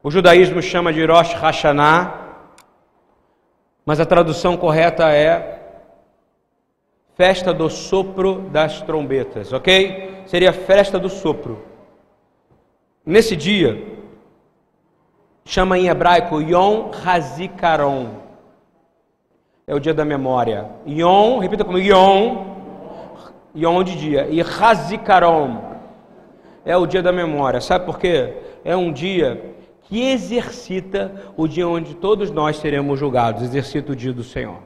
[0.04, 2.14] O judaísmo chama de Rosh Hashanah.
[3.84, 5.64] Mas a tradução correta é
[7.16, 10.22] festa do sopro das trombetas, ok?
[10.28, 11.66] Seria festa do sopro.
[13.04, 13.97] Nesse dia,
[15.48, 18.10] chama em hebraico Yom Hazikaron.
[19.66, 20.66] É o dia da memória.
[20.86, 22.46] Yom, repita comigo, Yom,
[23.56, 24.28] Yom de dia.
[24.30, 25.62] E Hazikaron
[26.66, 27.62] é o dia da memória.
[27.62, 28.34] Sabe por quê?
[28.64, 34.12] É um dia que exercita o dia onde todos nós seremos julgados, exercita o dia
[34.12, 34.58] do Senhor.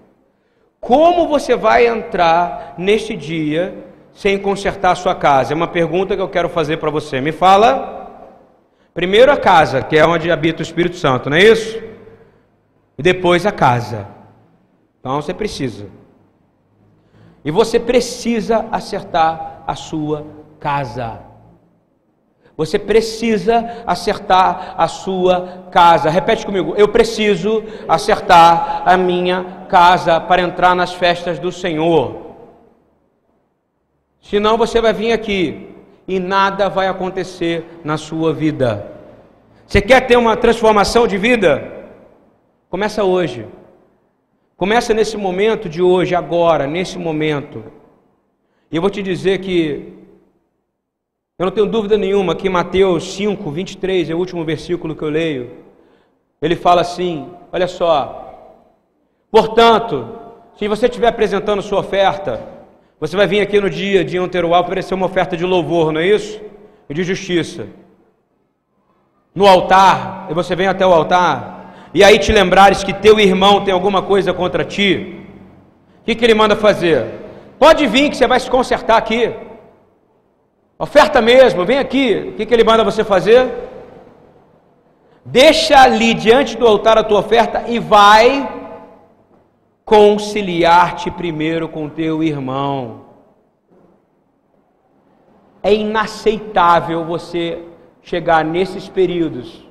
[0.80, 3.76] Como você vai entrar neste dia
[4.14, 5.54] sem consertar a sua casa?
[5.54, 7.22] É uma pergunta que eu quero fazer para você.
[7.22, 8.01] Me fala.
[8.94, 11.82] Primeiro a casa, que é onde habita o Espírito Santo, não é isso?
[12.98, 14.08] E depois a casa.
[15.00, 15.88] Então você precisa.
[17.44, 20.28] E você precisa acertar a sua
[20.60, 21.20] casa.
[22.58, 26.10] Você precisa acertar a sua casa.
[26.10, 26.76] Repete comigo.
[26.78, 32.36] Eu preciso acertar a minha casa para entrar nas festas do Senhor.
[34.22, 35.71] Senão você vai vir aqui
[36.12, 38.86] e nada vai acontecer na sua vida.
[39.66, 41.88] Você quer ter uma transformação de vida?
[42.70, 43.48] Começa hoje.
[44.58, 47.64] Começa nesse momento de hoje, agora, nesse momento.
[48.70, 49.94] E eu vou te dizer que
[51.40, 55.10] eu não tenho dúvida nenhuma que Mateus 5, 23 é o último versículo que eu
[55.10, 55.52] leio.
[56.42, 58.58] Ele fala assim: olha só.
[59.32, 60.10] Portanto,
[60.58, 62.61] se você estiver apresentando sua oferta,
[63.02, 66.06] você vai vir aqui no dia de Anteruá oferecer uma oferta de louvor, não é
[66.06, 66.40] isso?
[66.88, 67.66] E de justiça.
[69.34, 73.64] No altar, e você vem até o altar, e aí te lembrares que teu irmão
[73.64, 75.26] tem alguma coisa contra ti,
[76.02, 77.08] o que, que ele manda fazer?
[77.58, 79.34] Pode vir que você vai se consertar aqui.
[80.78, 82.30] Oferta mesmo, vem aqui.
[82.30, 83.52] O que, que ele manda você fazer?
[85.26, 88.61] Deixa ali diante do altar a tua oferta e vai
[89.86, 93.06] conciliar-te primeiro com teu irmão.
[95.64, 97.64] É inaceitável você
[98.02, 99.68] chegar nesses períodos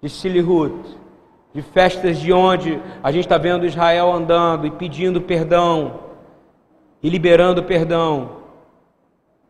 [0.00, 0.96] de Silihut,
[1.52, 6.00] de festas de onde a gente está vendo Israel andando e pedindo perdão
[7.02, 8.42] e liberando perdão.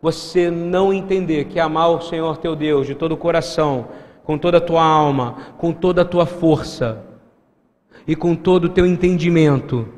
[0.00, 3.88] Você não entender que amar o Senhor teu Deus de todo o coração,
[4.24, 7.04] com toda a tua alma, com toda a tua força,
[8.06, 9.88] e com todo o teu entendimento,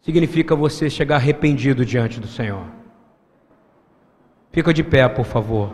[0.00, 2.66] significa você chegar arrependido diante do Senhor.
[4.52, 5.72] Fica de pé, por favor.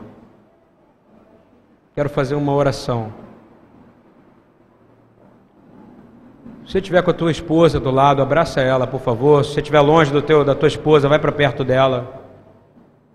[1.94, 3.12] Quero fazer uma oração.
[6.64, 9.44] Se você estiver com a tua esposa do lado, abraça ela, por favor.
[9.44, 12.22] Se você estiver longe do teu, da tua esposa, vai para perto dela.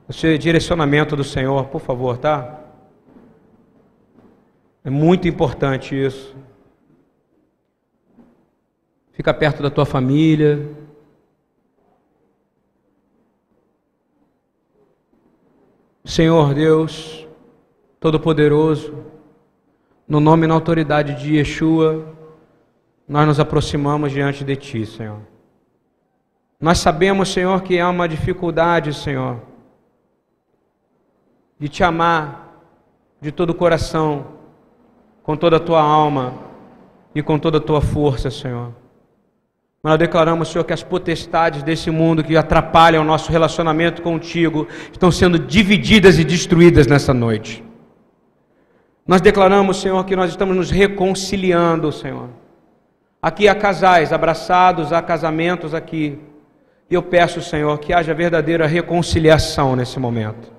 [0.09, 2.59] Esse direcionamento do Senhor, por favor, tá?
[4.83, 6.35] É muito importante isso.
[9.15, 10.69] Fica perto da tua família.
[16.03, 17.25] Senhor Deus,
[17.97, 18.93] Todo-Poderoso,
[20.05, 22.13] no nome e na autoridade de Yeshua,
[23.07, 25.21] nós nos aproximamos diante de Ti, Senhor.
[26.59, 29.41] Nós sabemos, Senhor, que há uma dificuldade, Senhor,
[31.57, 32.69] de Te amar
[33.21, 34.25] de todo o coração,
[35.23, 36.33] com toda a Tua alma
[37.15, 38.84] e com toda a Tua força, Senhor.
[39.85, 44.67] Mas nós declaramos, Senhor, que as potestades desse mundo que atrapalham o nosso relacionamento contigo
[44.91, 47.63] estão sendo divididas e destruídas nessa noite.
[49.07, 52.29] Nós declaramos, Senhor, que nós estamos nos reconciliando, Senhor.
[53.21, 56.17] Aqui há casais abraçados, há casamentos aqui.
[56.89, 60.51] E eu peço, Senhor, que haja verdadeira reconciliação nesse momento.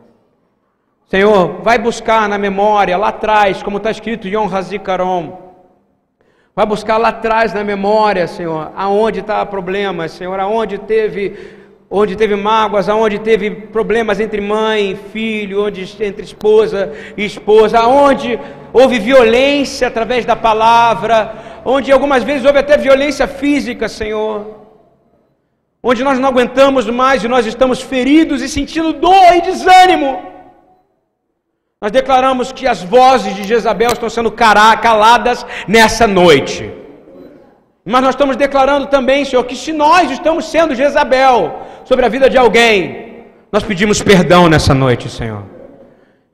[1.08, 5.45] Senhor, vai buscar na memória, lá atrás, como está escrito Yom Hazikarom,
[6.58, 11.36] Vai buscar lá atrás na memória, Senhor, aonde está o problema, Senhor, aonde teve,
[11.90, 17.80] onde teve mágoas, aonde teve problemas entre mãe e filho, onde entre esposa e esposa,
[17.80, 18.40] aonde
[18.72, 24.64] houve violência através da palavra, onde algumas vezes houve até violência física, Senhor.
[25.82, 30.35] Onde nós não aguentamos mais e nós estamos feridos e sentindo dor e desânimo.
[31.82, 36.72] Nós declaramos que as vozes de Jezabel estão sendo caladas nessa noite.
[37.84, 42.30] Mas nós estamos declarando também, Senhor, que se nós estamos sendo Jezabel sobre a vida
[42.30, 45.42] de alguém, nós pedimos perdão nessa noite, Senhor.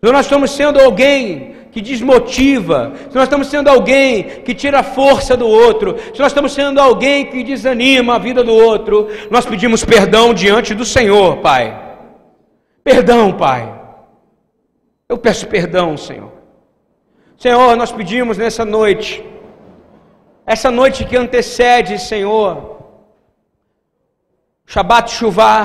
[0.00, 4.84] Se nós estamos sendo alguém que desmotiva, se nós estamos sendo alguém que tira a
[4.84, 9.44] força do outro, se nós estamos sendo alguém que desanima a vida do outro, nós
[9.44, 11.76] pedimos perdão diante do Senhor, Pai.
[12.84, 13.81] Perdão, Pai.
[15.12, 16.32] Eu peço perdão, Senhor.
[17.36, 19.22] Senhor, nós pedimos nessa noite,
[20.46, 22.78] essa noite que antecede, Senhor,
[24.64, 25.58] Shabat Chuvá,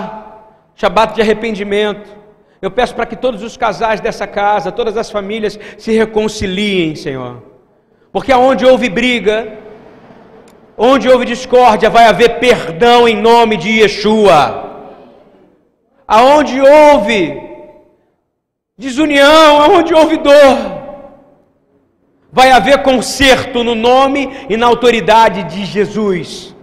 [0.75, 2.09] Shabat de arrependimento.
[2.61, 7.41] Eu peço para que todos os casais dessa casa, todas as famílias se reconciliem, Senhor.
[8.11, 9.59] Porque aonde houve briga,
[10.77, 14.41] onde houve discórdia, vai haver perdão em nome de Yeshua.
[16.05, 17.46] Aonde houve
[18.77, 20.55] desunião, aonde houve dor,
[22.31, 26.55] vai haver conserto no nome e na autoridade de Jesus.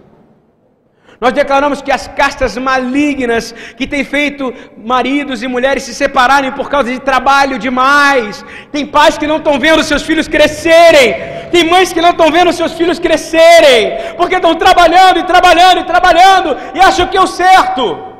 [1.19, 6.69] Nós declaramos que as castas malignas que têm feito maridos e mulheres se separarem por
[6.69, 8.45] causa de trabalho demais.
[8.71, 11.15] Tem pais que não estão vendo seus filhos crescerem.
[11.51, 14.15] Tem mães que não estão vendo seus filhos crescerem.
[14.17, 18.14] Porque estão trabalhando e trabalhando e trabalhando e acham que é o certo.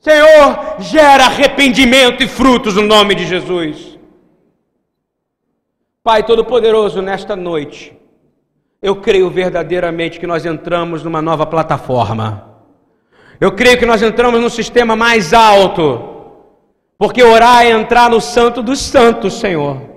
[0.00, 3.98] Senhor, gera arrependimento e frutos no nome de Jesus.
[6.02, 7.96] Pai Todo-Poderoso, nesta noite.
[8.80, 12.48] Eu creio verdadeiramente que nós entramos numa nova plataforma.
[13.40, 16.16] Eu creio que nós entramos num sistema mais alto.
[16.96, 19.87] Porque orar é entrar no Santo dos Santos, Senhor.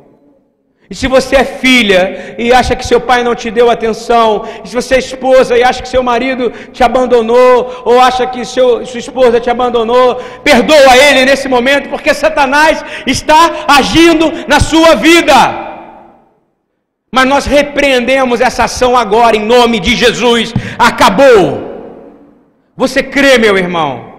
[0.92, 4.68] E se você é filha e acha que seu pai não te deu atenção, e
[4.68, 8.86] se você é esposa e acha que seu marido te abandonou, ou acha que seu,
[8.86, 15.38] sua esposa te abandonou, perdoa ele nesse momento, porque Satanás está agindo na sua vida.
[17.10, 20.54] Mas nós repreendemos essa ação agora em nome de Jesus.
[20.78, 21.72] Acabou.
[22.76, 24.12] Você crê, meu irmão?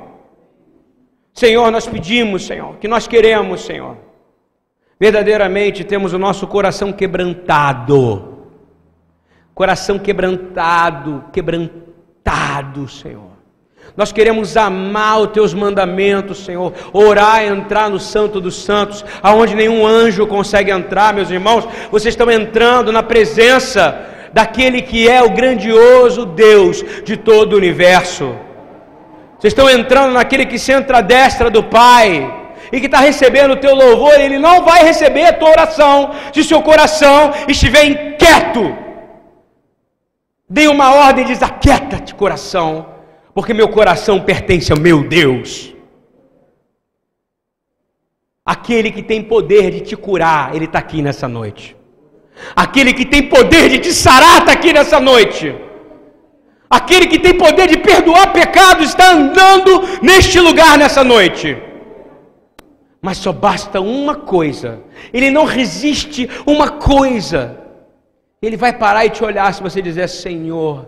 [1.35, 4.12] Senhor, nós pedimos, Senhor, que nós queremos, Senhor.
[5.03, 8.39] Verdadeiramente temos o nosso coração quebrantado.
[9.53, 13.33] Coração quebrantado, quebrantado, Senhor.
[13.97, 16.73] Nós queremos amar os teus mandamentos, Senhor.
[16.93, 21.67] Orar, entrar no Santo dos Santos, aonde nenhum anjo consegue entrar, meus irmãos.
[21.91, 28.37] Vocês estão entrando na presença daquele que é o grandioso Deus de todo o universo.
[29.37, 32.42] Vocês estão entrando naquele que senta à destra do Pai
[32.73, 36.43] e que está recebendo o teu louvor, ele não vai receber a tua oração se
[36.43, 38.75] seu coração estiver inquieto.
[40.49, 42.93] Dê uma ordem diz: aquieta-te, coração
[43.35, 45.75] porque meu coração pertence ao meu Deus.
[48.45, 51.77] Aquele que tem poder de te curar, ele está aqui nessa noite.
[52.57, 55.55] Aquele que tem poder de te sarar está aqui nessa noite.
[56.69, 61.57] Aquele que tem poder de perdoar pecados está andando neste lugar nessa noite.
[63.03, 64.81] Mas só basta uma coisa.
[65.13, 67.59] Ele não resiste uma coisa.
[68.41, 70.87] Ele vai parar e te olhar se você dizer: Senhor,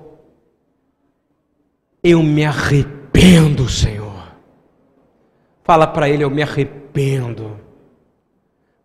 [2.03, 4.33] eu me arrependo, Senhor.
[5.65, 7.59] Fala para ele, eu me arrependo.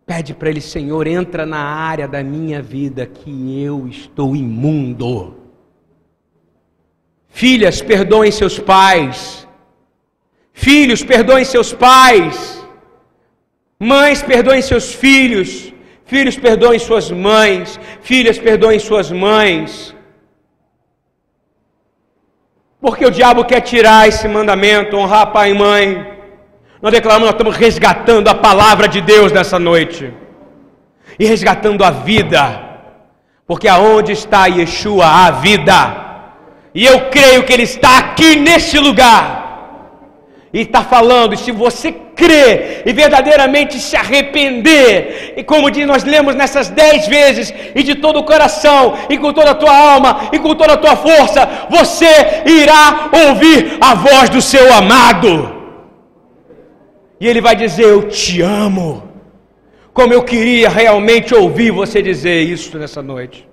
[0.04, 5.36] Pede para ele, Senhor, entra na área da minha vida que eu estou imundo.
[7.28, 9.46] Filhas, perdoem seus pais.
[10.52, 12.59] Filhos, perdoem seus pais.
[13.80, 15.72] Mães, perdoem seus filhos.
[16.04, 17.80] Filhos, perdoem suas mães.
[18.02, 19.96] Filhas, perdoem suas mães.
[22.78, 25.84] Porque o diabo quer tirar esse mandamento, honrar pai e mãe.
[26.82, 30.12] Nós declaramos, nós estamos resgatando a palavra de Deus nessa noite.
[31.18, 32.42] E resgatando a vida.
[33.46, 35.78] Porque aonde está Yeshua, a vida.
[36.74, 39.39] E eu creio que Ele está aqui neste lugar.
[40.52, 46.34] E está falando, se você crer e verdadeiramente se arrepender, e como diz, nós lemos
[46.34, 50.38] nessas dez vezes, e de todo o coração, e com toda a tua alma, e
[50.40, 55.54] com toda a tua força, você irá ouvir a voz do seu amado.
[57.20, 59.08] E ele vai dizer: Eu te amo.
[59.92, 63.46] Como eu queria realmente ouvir você dizer isso nessa noite.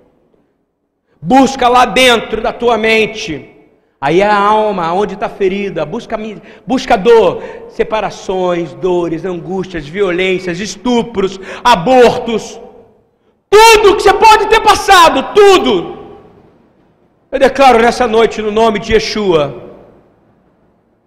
[1.20, 3.57] Busca lá dentro da tua mente
[4.00, 6.16] Aí é a alma, onde está ferida, busca,
[6.64, 12.60] busca dor, separações, dores, angústias, violências, estupros, abortos,
[13.50, 15.98] tudo que você pode ter passado, tudo.
[17.32, 19.64] Eu declaro nessa noite, no nome de Yeshua,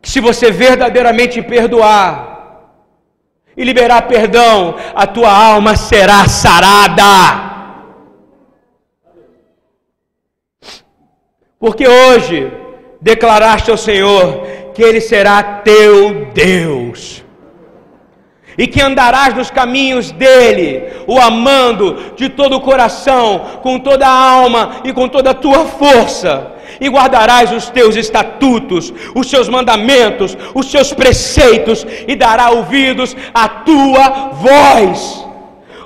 [0.02, 2.30] que se você verdadeiramente perdoar
[3.56, 7.50] e liberar perdão, a tua alma será sarada.
[11.58, 12.52] Porque hoje,
[13.02, 17.24] declaraste ao Senhor que Ele será teu Deus
[18.58, 24.32] e que andarás nos caminhos dele, o amando de todo o coração, com toda a
[24.32, 30.38] alma e com toda a tua força, e guardarás os teus estatutos, os seus mandamentos,
[30.54, 35.31] os seus preceitos, e dará ouvidos à tua voz.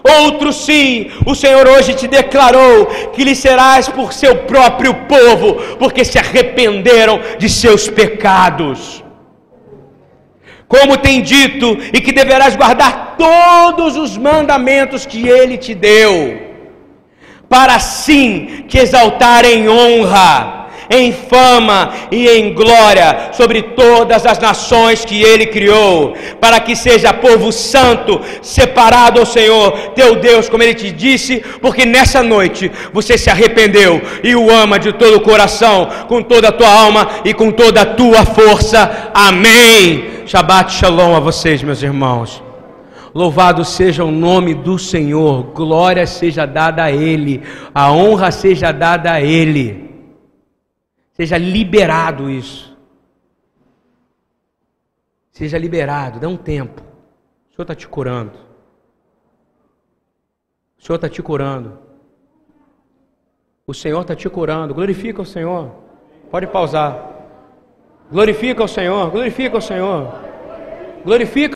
[0.07, 6.05] Outro sim, o Senhor hoje te declarou que lhe serás por seu próprio povo, porque
[6.05, 9.03] se arrependeram de seus pecados.
[10.67, 16.39] Como tem dito, e que deverás guardar todos os mandamentos que ele te deu,
[17.49, 25.03] para assim te exaltar em honra em fama e em glória sobre todas as nações
[25.03, 30.73] que ele criou, para que seja povo santo, separado ao Senhor, teu Deus, como ele
[30.73, 35.89] te disse, porque nessa noite você se arrependeu e o ama de todo o coração,
[36.07, 39.11] com toda a tua alma e com toda a tua força.
[39.13, 40.25] Amém.
[40.25, 42.43] Shabbat Shalom a vocês, meus irmãos.
[43.13, 47.41] Louvado seja o nome do Senhor, glória seja dada a Ele,
[47.73, 49.84] a honra seja dada a Ele.
[51.15, 52.75] Seja liberado isso.
[55.31, 56.81] Seja liberado, dá um tempo.
[56.81, 58.37] O Senhor está te curando.
[60.77, 61.79] O Senhor está te curando.
[63.65, 64.73] O Senhor está te curando.
[64.73, 65.71] Glorifica o Senhor.
[66.29, 67.15] Pode pausar.
[68.11, 69.09] Glorifica o Senhor.
[69.09, 70.13] Glorifica o Senhor.
[71.03, 71.53] Glorifica.